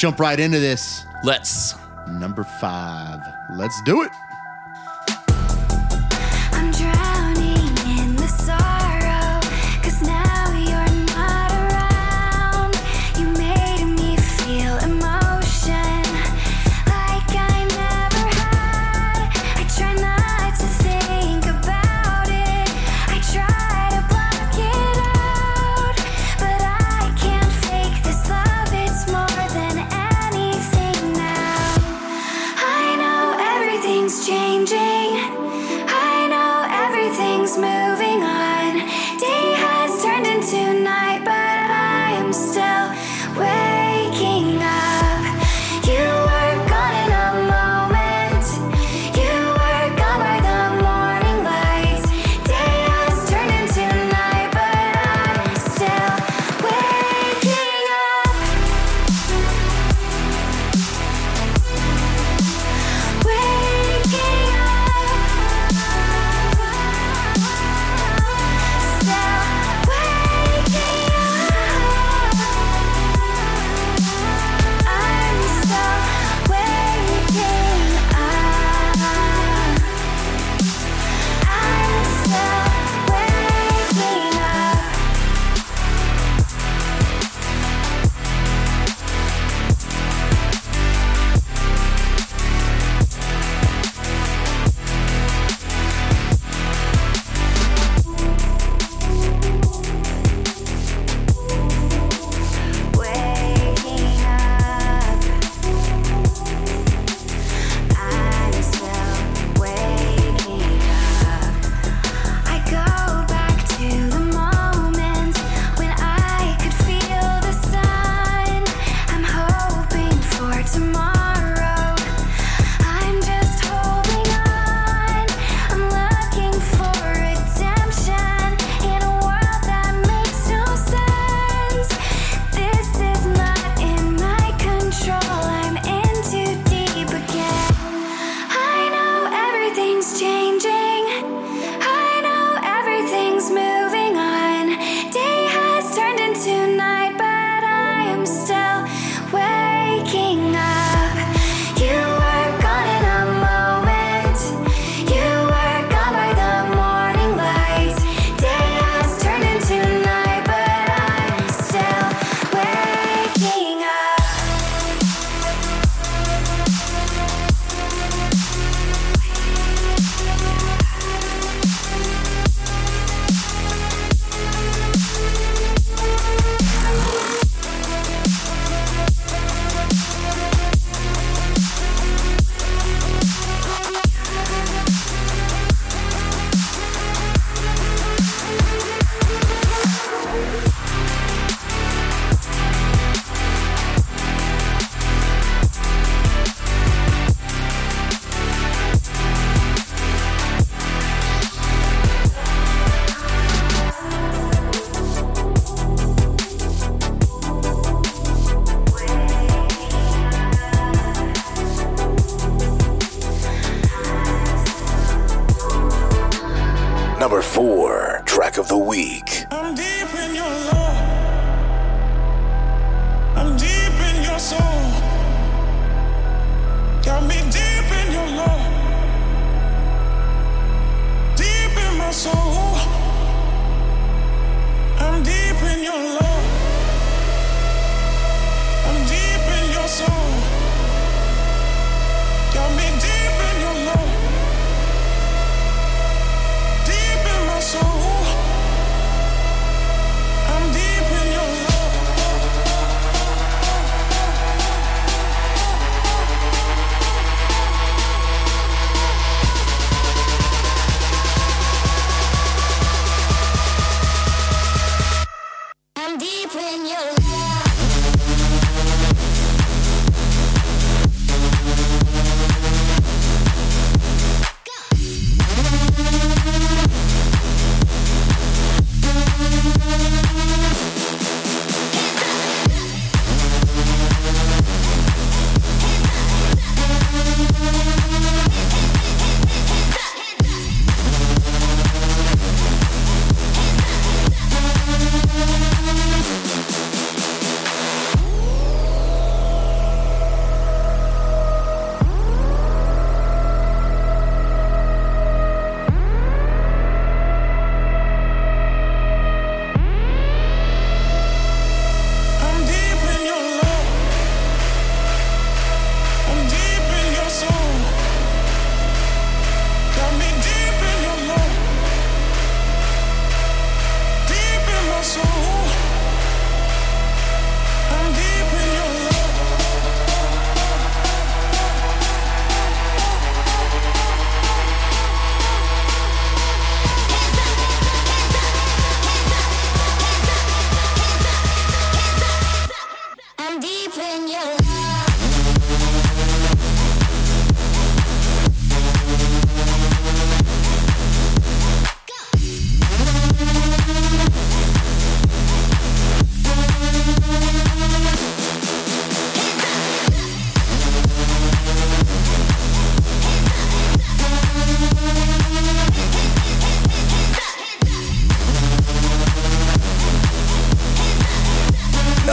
jump 0.00 0.18
right 0.18 0.40
into 0.40 0.58
this. 0.58 1.04
Let's. 1.22 1.74
Number 2.08 2.42
five. 2.42 3.20
Let's 3.50 3.80
do 3.82 4.02
it. 4.02 4.10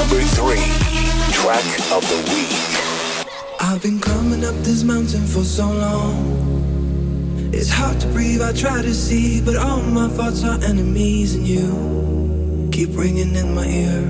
Number 0.09 0.23
three, 0.23 0.63
track 1.33 1.65
of 1.91 2.01
the 2.07 2.31
week. 2.31 3.27
I've 3.59 3.81
been 3.81 3.99
climbing 3.99 4.45
up 4.45 4.55
this 4.63 4.81
mountain 4.81 5.27
for 5.27 5.43
so 5.43 5.69
long. 5.69 7.51
It's 7.53 7.69
hard 7.69 7.99
to 7.99 8.07
breathe, 8.07 8.41
I 8.41 8.53
try 8.53 8.81
to 8.81 8.93
see, 8.93 9.41
but 9.41 9.57
all 9.57 9.81
my 9.81 10.07
thoughts 10.07 10.45
are 10.45 10.63
enemies, 10.63 11.35
and 11.35 11.45
you 11.45 12.69
keep 12.71 12.95
ringing 12.97 13.35
in 13.35 13.53
my 13.53 13.65
ear. 13.67 14.01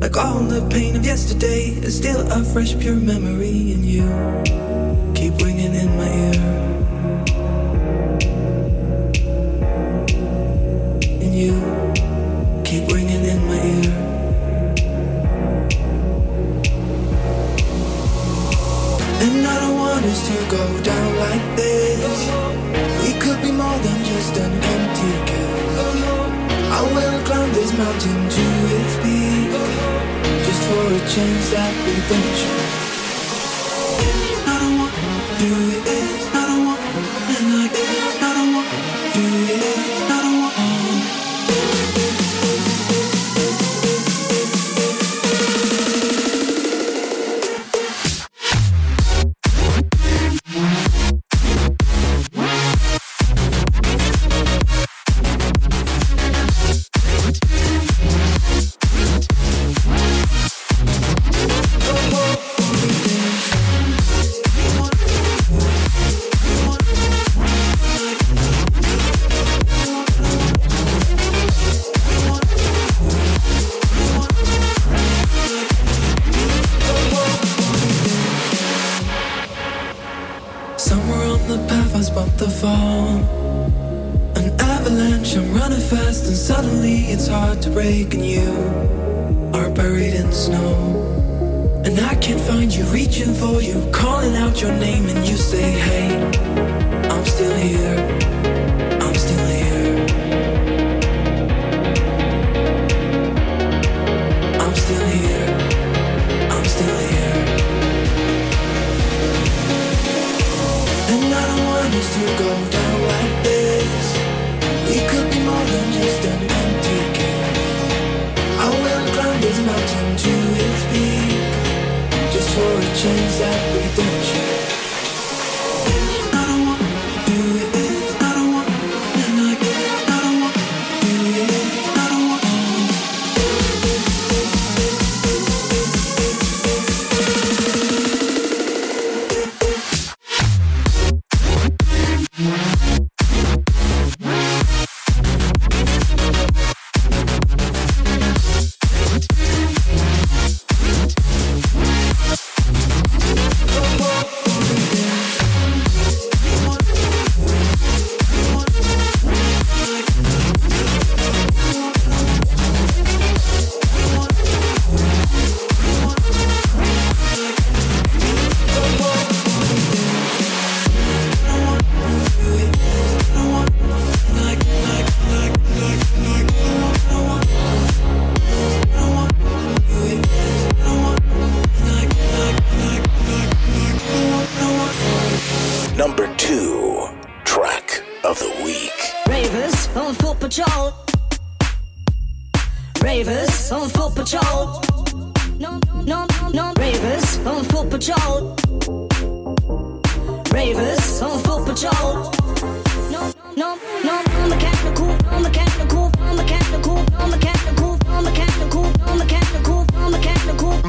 Like 0.00 0.18
all 0.18 0.40
the 0.40 0.68
pain 0.68 0.96
of 0.96 1.06
yesterday 1.06 1.68
is 1.80 1.96
still 1.96 2.20
a 2.30 2.44
fresh, 2.44 2.78
pure 2.78 2.96
memory, 2.96 3.72
and 3.72 3.82
you 3.82 4.04
keep 5.14 5.40
ringing 5.40 5.74
in 5.74 5.96
my 5.96 6.12
ear. 6.12 6.69
want 20.00 20.12
is 20.12 20.28
to 20.28 20.50
go 20.50 20.82
down 20.82 21.16
like 21.16 21.56
this. 21.56 22.30
We 23.02 23.18
could 23.20 23.40
be 23.42 23.52
more 23.52 23.78
than 23.78 24.04
just 24.04 24.36
an 24.36 24.52
empty 24.52 25.12
kiss. 25.26 25.78
I 26.72 26.82
will 26.94 27.24
climb 27.24 27.52
this 27.52 27.72
mountain 27.76 28.28
to 28.36 28.46
its 28.76 28.94
peak, 29.02 29.50
just 30.46 30.62
for 30.68 30.86
a 30.86 31.00
chance 31.14 31.52
at 31.54 31.74
redemption. 31.86 32.89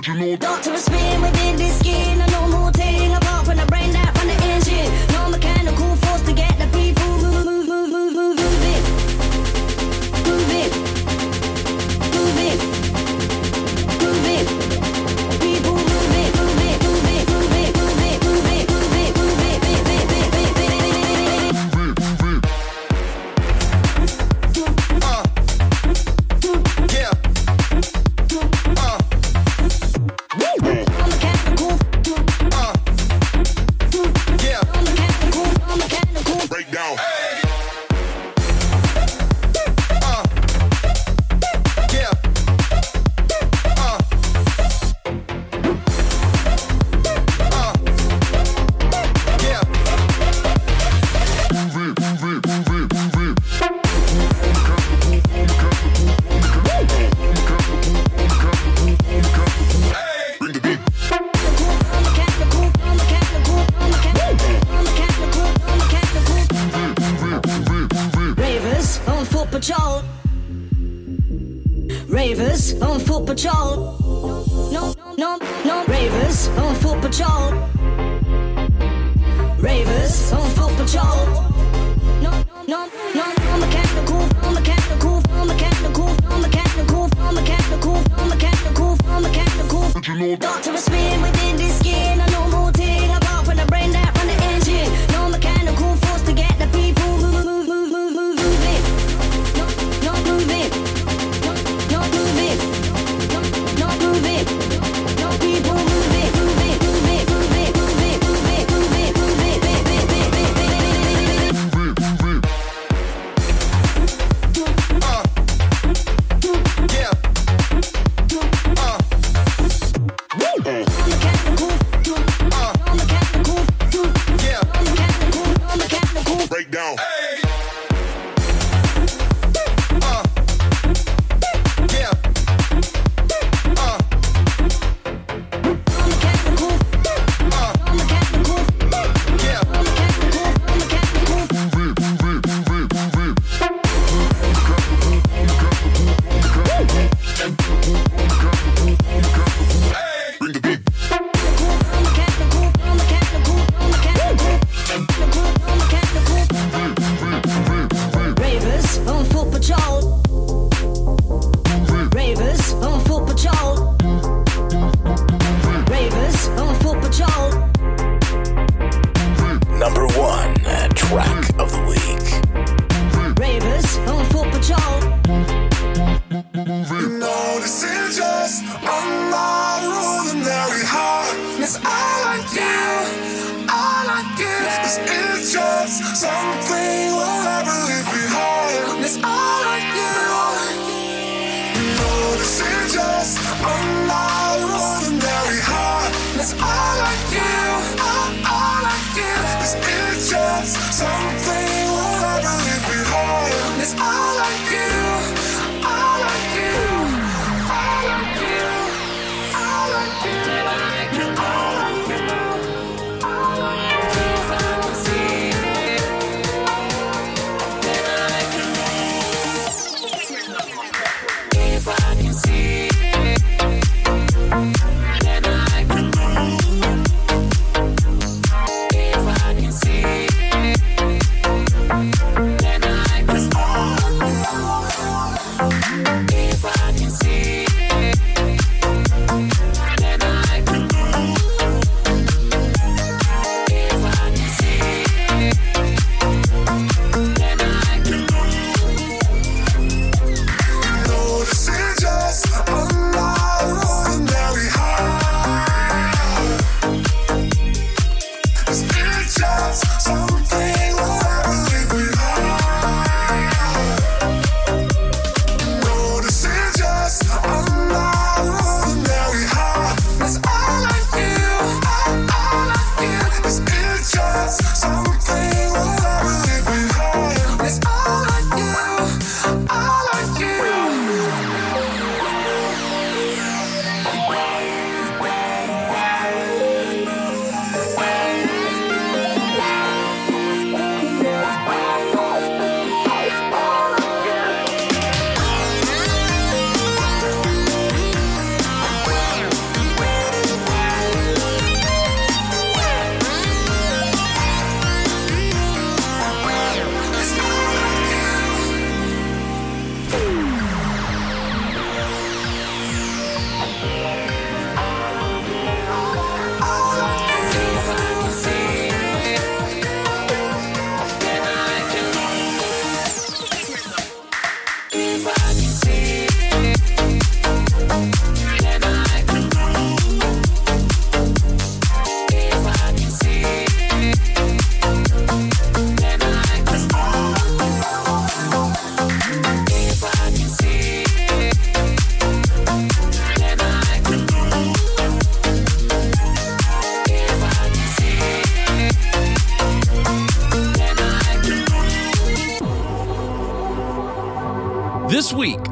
Did 0.01 0.07
you 0.07 0.13
know 0.15 0.31
that? 0.31 0.39
Doctor 0.39 0.71
was 0.71 0.83
spraying 0.85 1.21
within 1.21 1.57
this 1.57 1.77
skin, 1.77 2.21
I 2.21 2.25
know 2.31 2.47
more 2.47 2.71
thing 2.71 3.20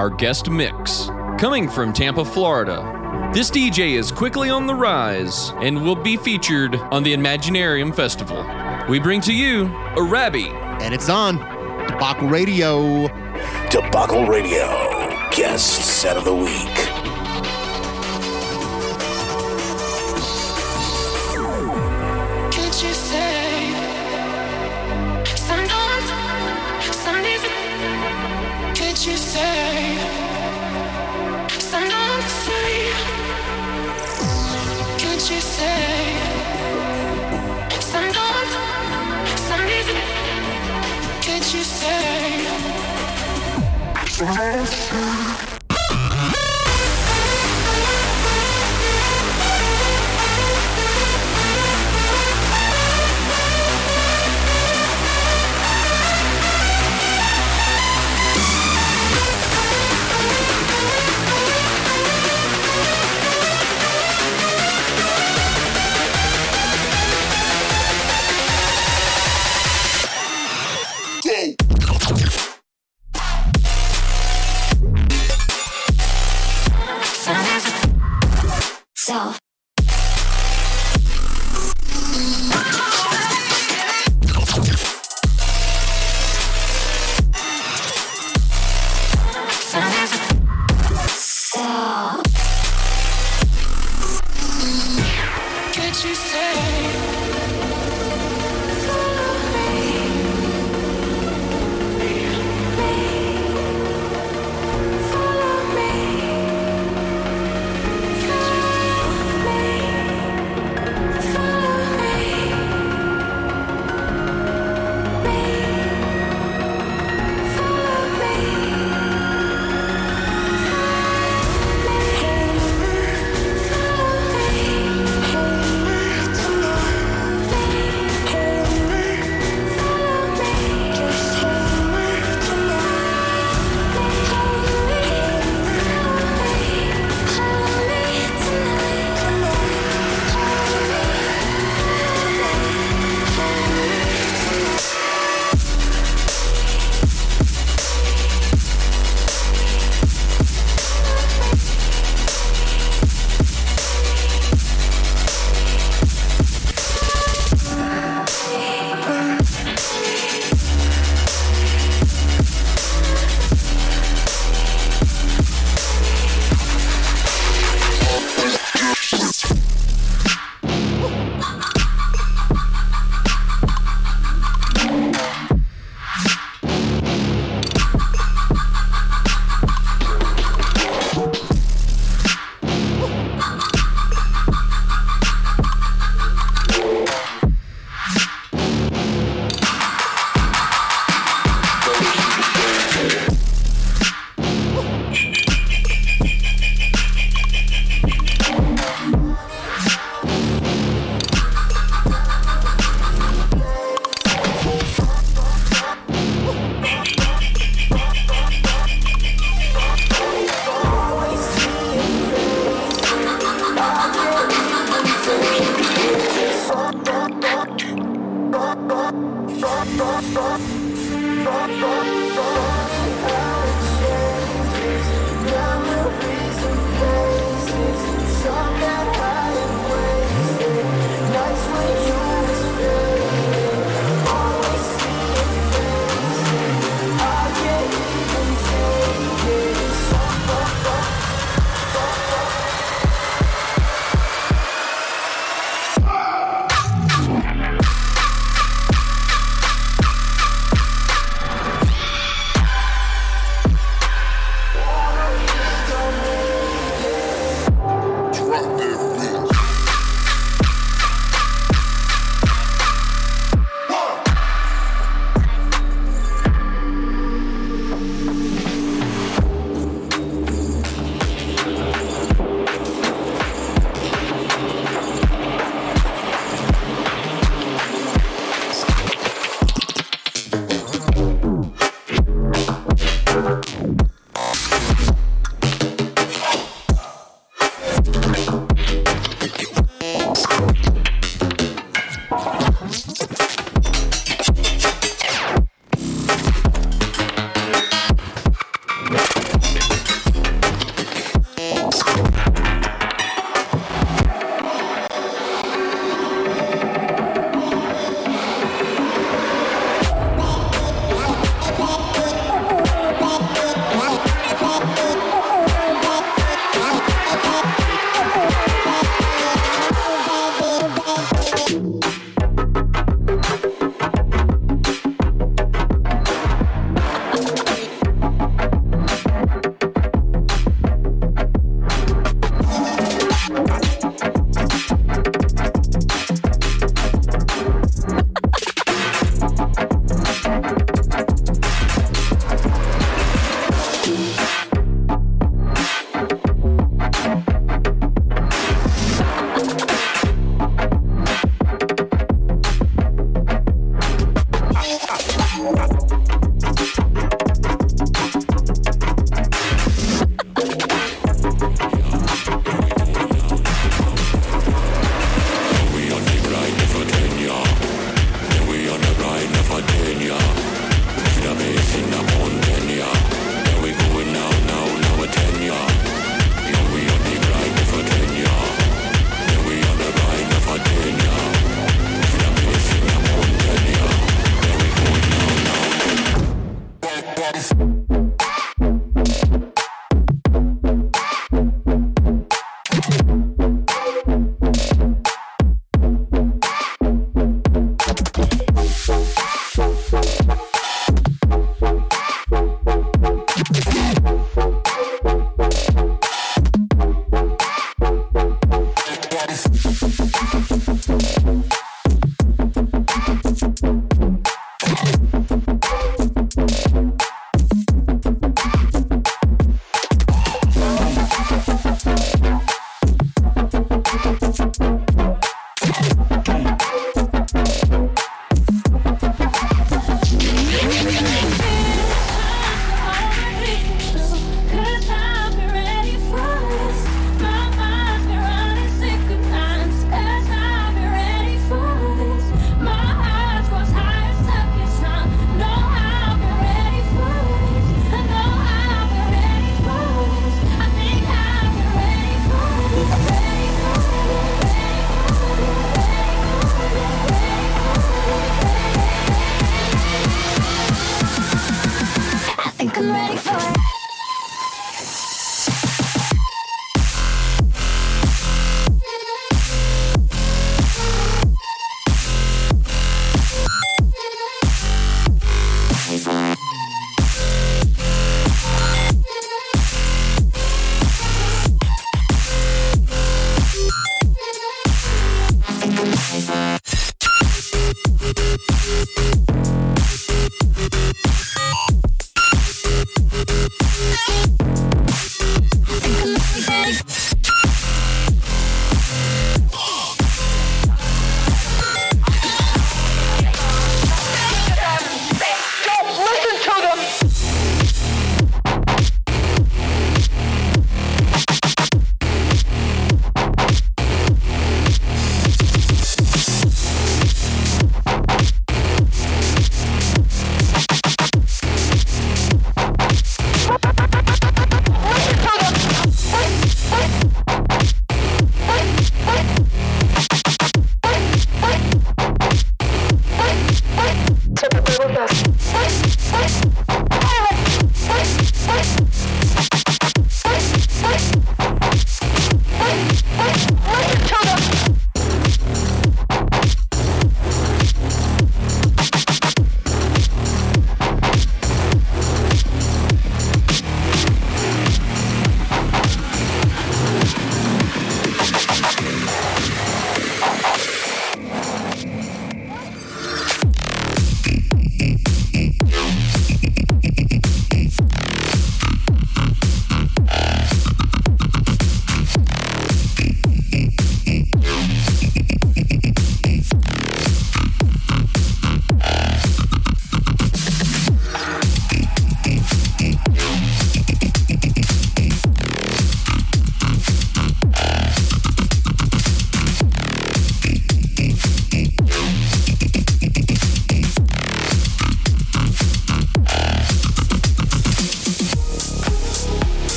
our 0.00 0.08
guest 0.08 0.48
mix, 0.48 1.10
coming 1.38 1.68
from 1.68 1.92
Tampa, 1.92 2.24
Florida. 2.24 3.30
This 3.34 3.50
DJ 3.50 3.98
is 3.98 4.10
quickly 4.10 4.48
on 4.48 4.66
the 4.66 4.74
rise 4.74 5.50
and 5.56 5.84
will 5.84 5.94
be 5.94 6.16
featured 6.16 6.74
on 6.90 7.02
the 7.02 7.12
Imaginarium 7.12 7.94
Festival. 7.94 8.42
We 8.88 8.98
bring 8.98 9.20
to 9.20 9.34
you 9.34 9.66
Arabi. 9.98 10.48
And 10.80 10.94
it's 10.94 11.10
on 11.10 11.36
Debacle 11.86 12.28
Radio. 12.28 13.08
Debacle 13.68 14.24
Radio, 14.24 14.68
guest 15.32 15.82
set 16.00 16.16
of 16.16 16.24
the 16.24 16.34
week. 16.34 16.79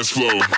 Dance 0.00 0.12
floor. 0.12 0.49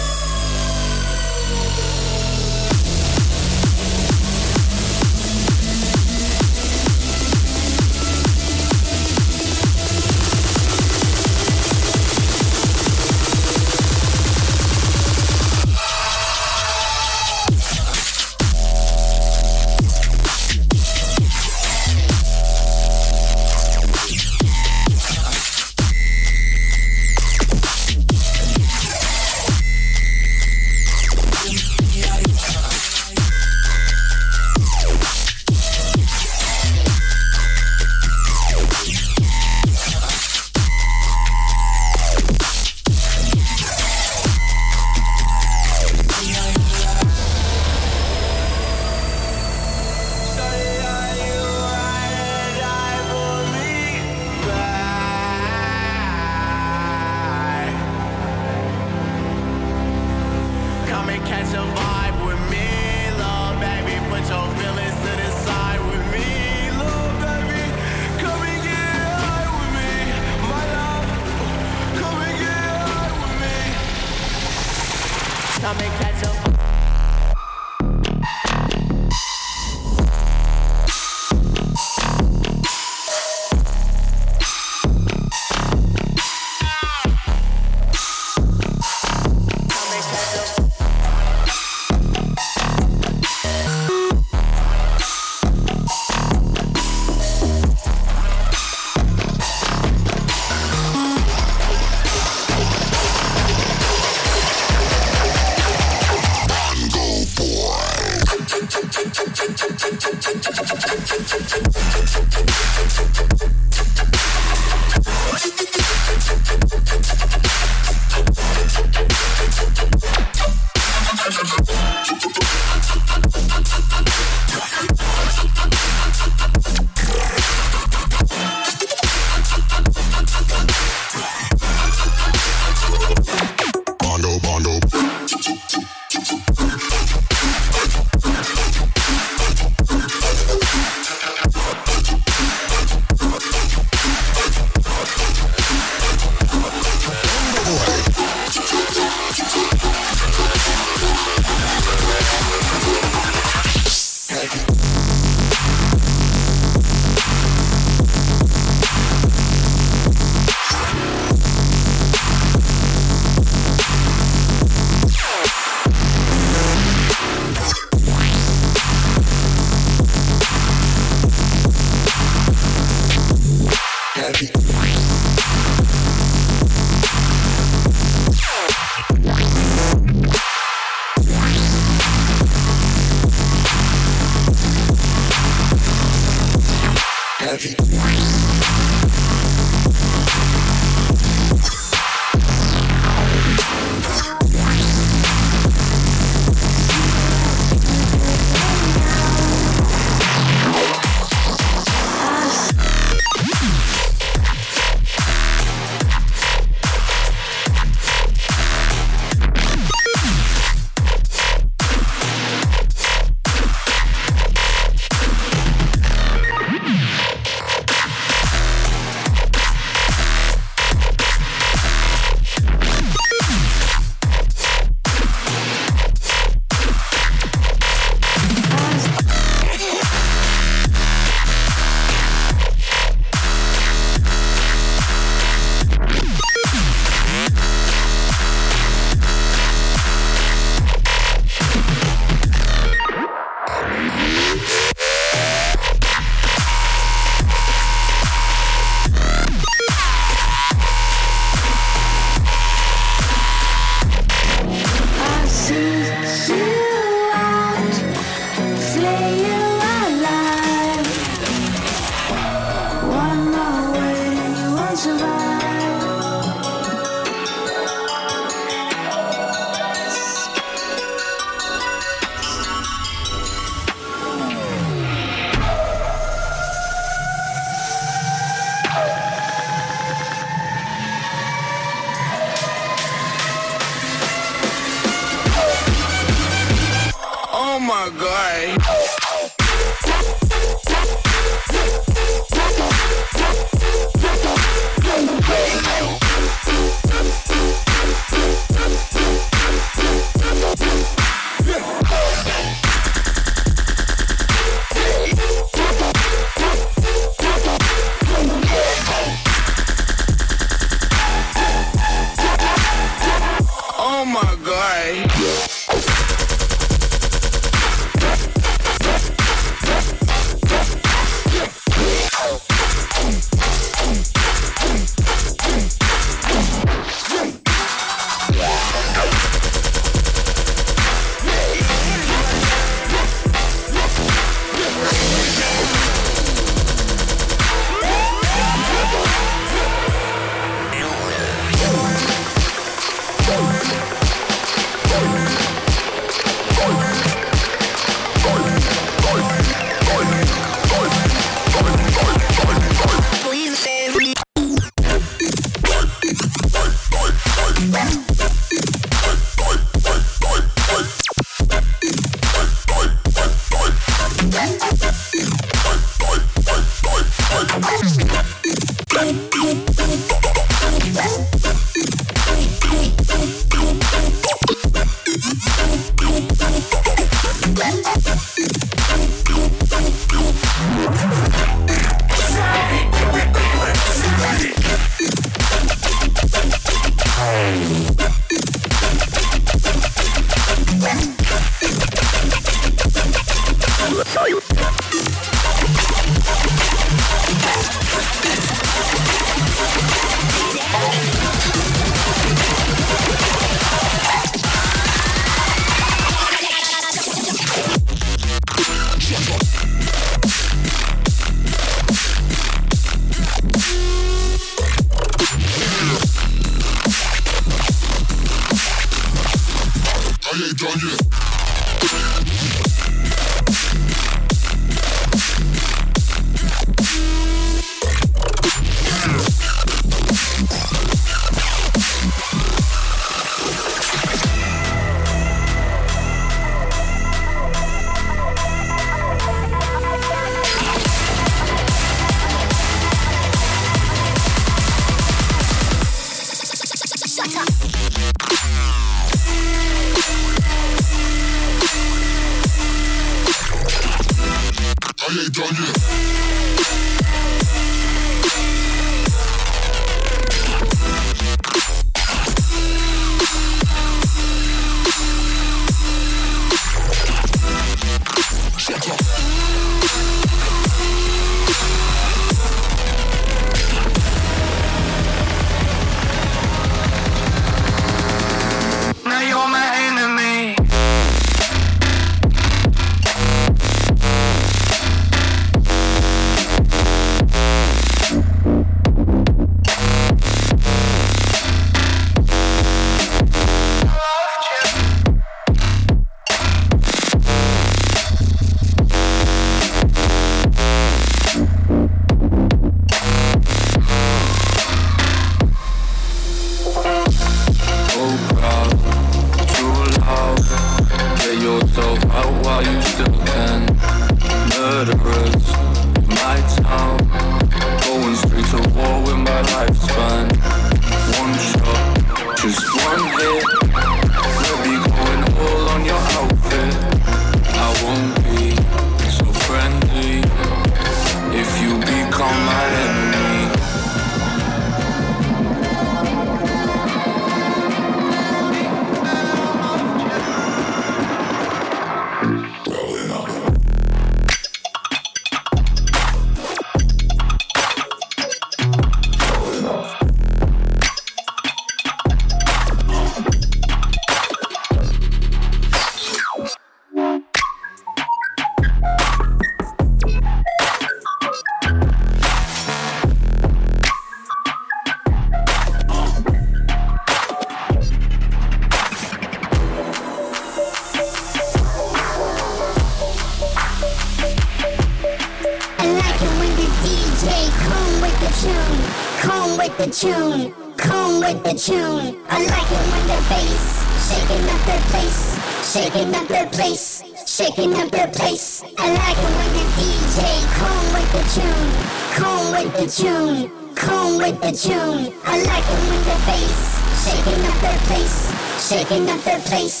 In 599.11 599.27
up 599.27 599.43
their 599.43 599.59
place. 599.59 600.00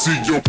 see 0.00 0.32
your 0.32 0.39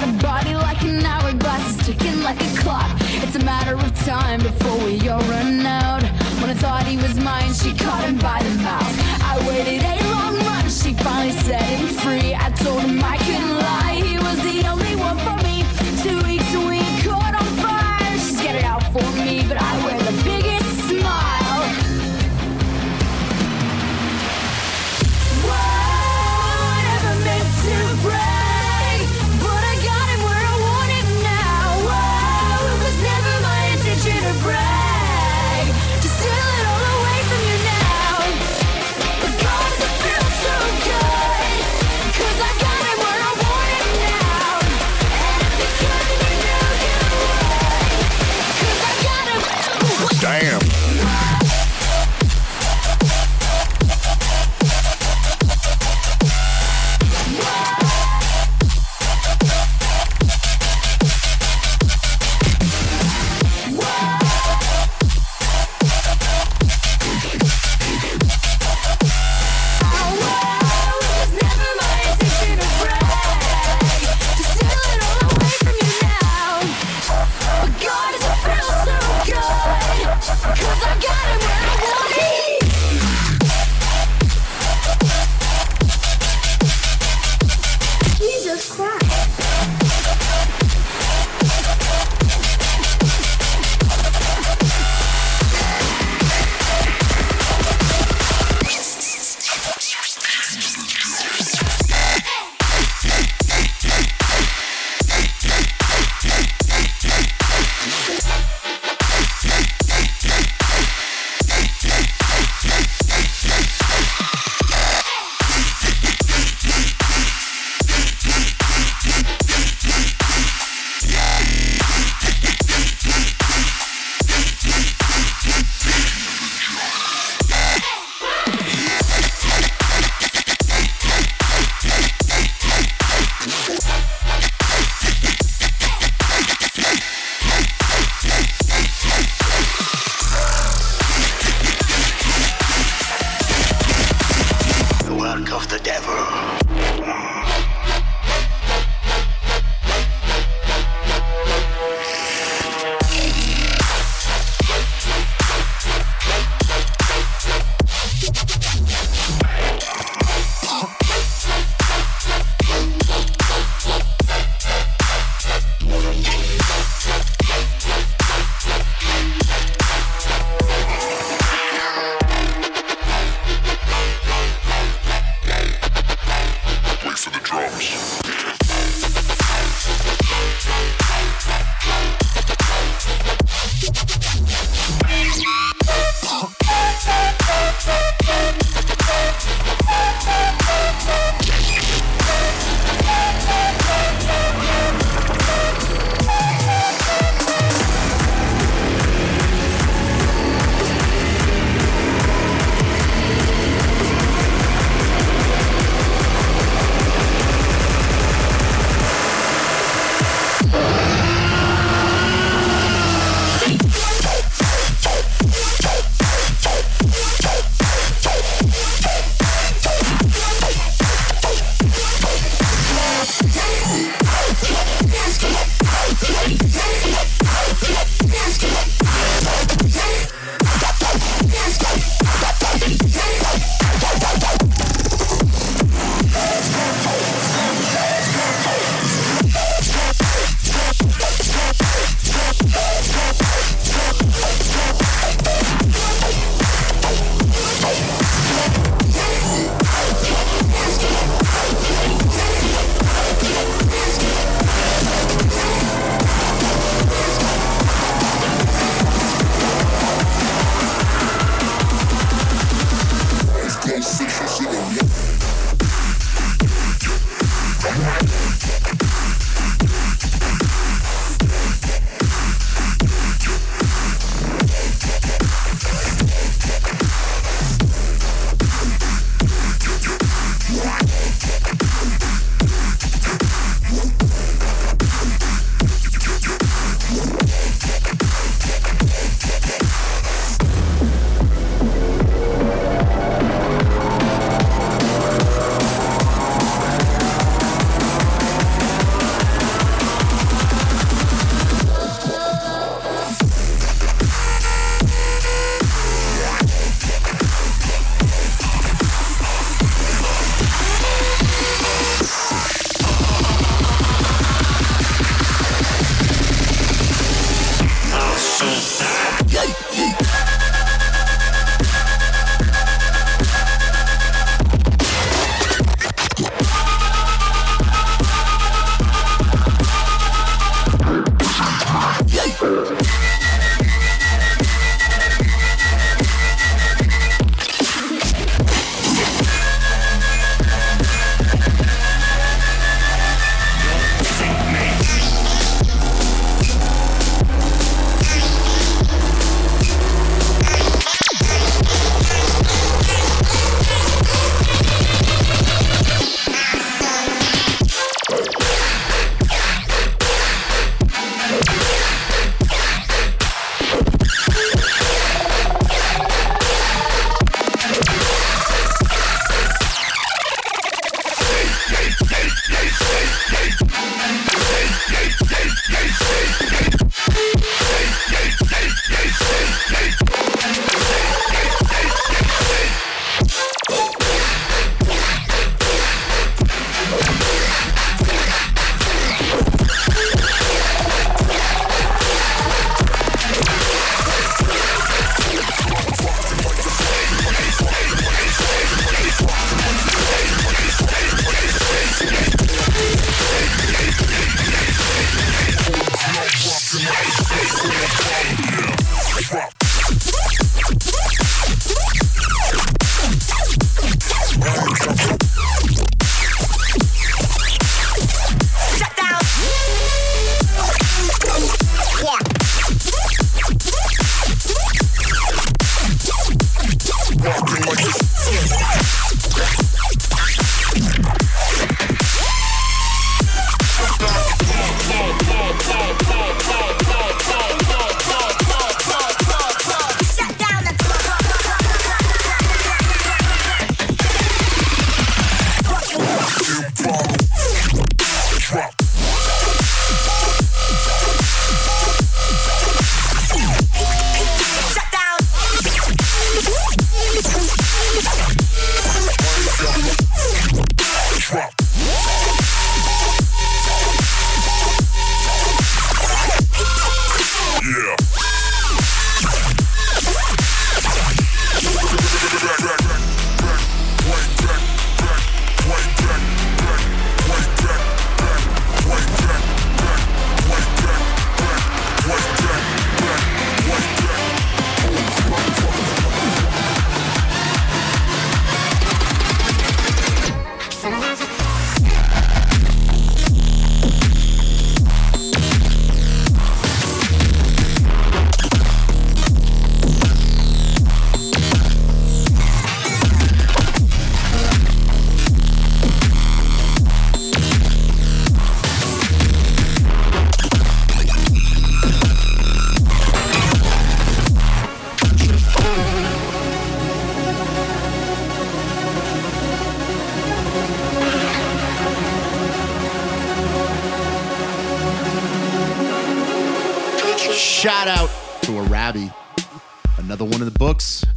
got 0.00 0.08
a 0.08 0.22
body 0.22 0.54
like 0.54 0.82
an 0.82 1.04
hourglass, 1.04 1.74
it's 1.74 1.86
ticking 1.86 2.22
like 2.22 2.38
a 2.40 2.56
clock. 2.58 2.90
It's 3.22 3.34
a 3.36 3.44
matter 3.44 3.74
of 3.74 3.94
time 4.04 4.40
before 4.40 4.76
we 4.84 5.08
all 5.08 5.20
run 5.22 5.64
out. 5.64 6.02
When 6.40 6.50
I 6.50 6.54
thought 6.54 6.86
he 6.86 6.96
was 6.98 7.18
mine, 7.18 7.54
she 7.54 7.72
caught 7.74 8.04
him 8.04 8.18
by 8.18 8.42
the 8.42 8.50
mouth. 8.62 9.05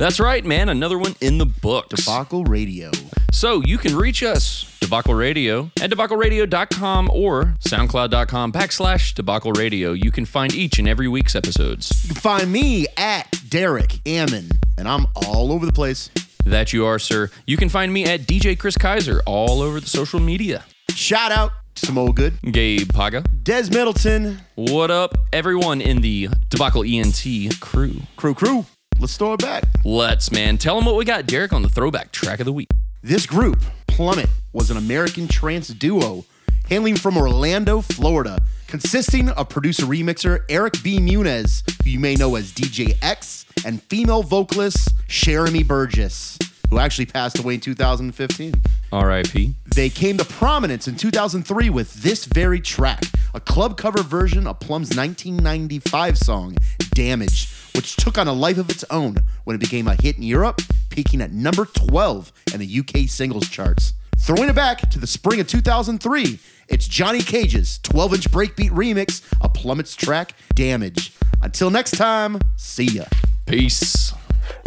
That's 0.10 0.20
right, 0.20 0.44
man. 0.44 0.70
Another 0.70 0.98
one 0.98 1.14
in 1.22 1.38
the 1.38 1.46
books. 1.46 2.04
Debacle 2.04 2.44
Radio. 2.46 2.90
So 3.32 3.62
you 3.62 3.78
can 3.78 3.96
reach 3.96 4.24
us, 4.24 4.66
Debacle 4.82 5.14
Radio, 5.14 5.70
at 5.80 5.92
debacleradio.com 5.92 7.12
or 7.14 7.54
soundcloud.com 7.60 8.52
backslash 8.52 9.14
debacle 9.14 9.52
radio. 9.52 9.92
You 9.92 10.10
can 10.10 10.26
find 10.26 10.52
each 10.56 10.80
and 10.80 10.88
every 10.88 11.08
week's 11.08 11.36
episodes. 11.36 11.92
You 12.06 12.16
can 12.16 12.22
find 12.22 12.52
me 12.52 12.88
at 12.98 13.32
Derek 13.50 14.00
Ammon, 14.08 14.50
and 14.80 14.88
I'm 14.88 15.06
all 15.14 15.52
over 15.52 15.68
the 15.68 15.74
place. 15.74 16.10
That 16.44 16.74
you 16.74 16.88
are, 16.88 16.98
sir. 16.98 17.30
You 17.46 17.58
can 17.58 17.70
find 17.70 17.94
me 17.94 18.06
at 18.06 18.22
DJ 18.22 18.58
Chris 18.58 18.80
Kaiser 18.80 19.22
all 19.28 19.62
over 19.62 19.80
the 19.80 19.86
social 19.86 20.20
media. 20.20 20.66
Shout 20.90 21.32
out 21.32 21.52
to 21.76 21.86
Samoa 21.86 22.14
Good, 22.14 22.34
Gabe 22.52 22.92
Paga, 22.92 23.26
Des 23.44 23.70
Middleton. 23.70 24.40
What 24.56 24.90
up, 24.90 25.14
everyone 25.32 25.82
in 25.82 26.02
the 26.02 26.30
Debacle 26.50 26.84
ENT 26.84 27.60
crew? 27.62 28.02
Crew, 28.16 28.34
crew. 28.34 28.66
Let's 29.00 29.16
throw 29.16 29.34
it 29.34 29.40
back. 29.40 29.64
Let's, 29.86 30.30
man. 30.30 30.58
Tell 30.58 30.76
them 30.76 30.84
what 30.84 30.96
we 30.96 31.06
got, 31.06 31.26
Derek, 31.26 31.54
on 31.54 31.62
the 31.62 31.70
throwback 31.70 32.12
track 32.12 32.40
of 32.40 32.46
the 32.46 32.52
week. 32.52 32.68
This 33.02 33.26
group, 33.26 33.62
Plummet, 33.88 34.30
was 34.52 34.70
an 34.70 34.76
American 34.76 35.30
trance 35.30 35.70
duo 35.70 36.26
hailing 36.68 36.98
from 36.98 37.18
Orlando, 37.18 37.80
Florida, 37.80 38.40
consisting 38.68 39.30
of 39.30 39.48
producer 39.48 39.86
remixer 39.86 40.44
Eric 40.50 40.84
B. 40.84 41.00
Muniz, 41.00 41.64
who 41.82 41.92
you 41.92 42.00
may 42.00 42.16
know 42.16 42.36
as 42.36 42.52
DJ 42.52 42.98
X, 43.02 43.46
and 43.66 43.82
female 43.84 44.22
vocalist 44.22 44.90
Jeremy 45.08 45.64
Burgess, 45.64 46.38
who 46.70 46.78
actually 46.78 47.06
passed 47.06 47.40
away 47.40 47.54
in 47.54 47.62
2015. 47.62 48.54
R.I.P. 48.92 49.54
They 49.76 49.90
came 49.90 50.18
to 50.18 50.26
prominence 50.26 50.90
in 50.90 50.98
2003 50.98 51.70
with 51.70 51.94
this 51.94 52.26
very 52.26 52.60
track, 52.60 53.04
a 53.34 53.40
club 53.40 53.78
cover 53.78 54.04
version 54.04 54.46
of 54.46 54.60
Plumb's 54.60 54.96
1995 54.96 56.18
song, 56.18 56.56
Damage, 56.94 57.48
which 57.76 57.96
took 57.96 58.18
on 58.18 58.28
a 58.28 58.34
life 58.34 58.58
of 58.58 58.70
its 58.70 58.84
own 58.90 59.18
when 59.44 59.56
it 59.56 59.60
became 59.60 59.88
a 59.88 59.96
hit 60.02 60.18
in 60.18 60.24
Europe, 60.24 60.62
peaking 60.90 61.22
at 61.22 61.32
number 61.32 61.66
12 61.66 62.32
in 62.54 62.60
the 62.60 62.80
UK 62.80 63.10
singles 63.10 63.50
charts. 63.50 63.94
Throwing 64.20 64.50
it 64.50 64.56
back 64.56 64.90
to 64.90 65.00
the 65.00 65.08
spring 65.08 65.40
of 65.40 65.48
2003, 65.48 66.40
it's 66.68 66.88
Johnny 66.88 67.22
Cage's 67.22 67.80
12 67.80 68.16
inch 68.16 68.32
breakbeat 68.32 68.72
remix 68.72 69.22
of 69.42 69.54
Plummet's 69.54 69.96
track, 69.96 70.34
Damage. 70.56 71.14
Until 71.42 71.70
next 71.70 71.92
time, 71.92 72.40
see 72.58 72.86
ya. 72.86 73.06
Peace. 73.46 74.14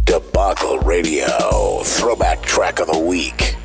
Debacle 0.04 0.78
Radio, 0.80 1.82
throwback 1.84 2.42
track 2.42 2.80
of 2.80 2.88
the 2.88 2.98
week. 2.98 3.56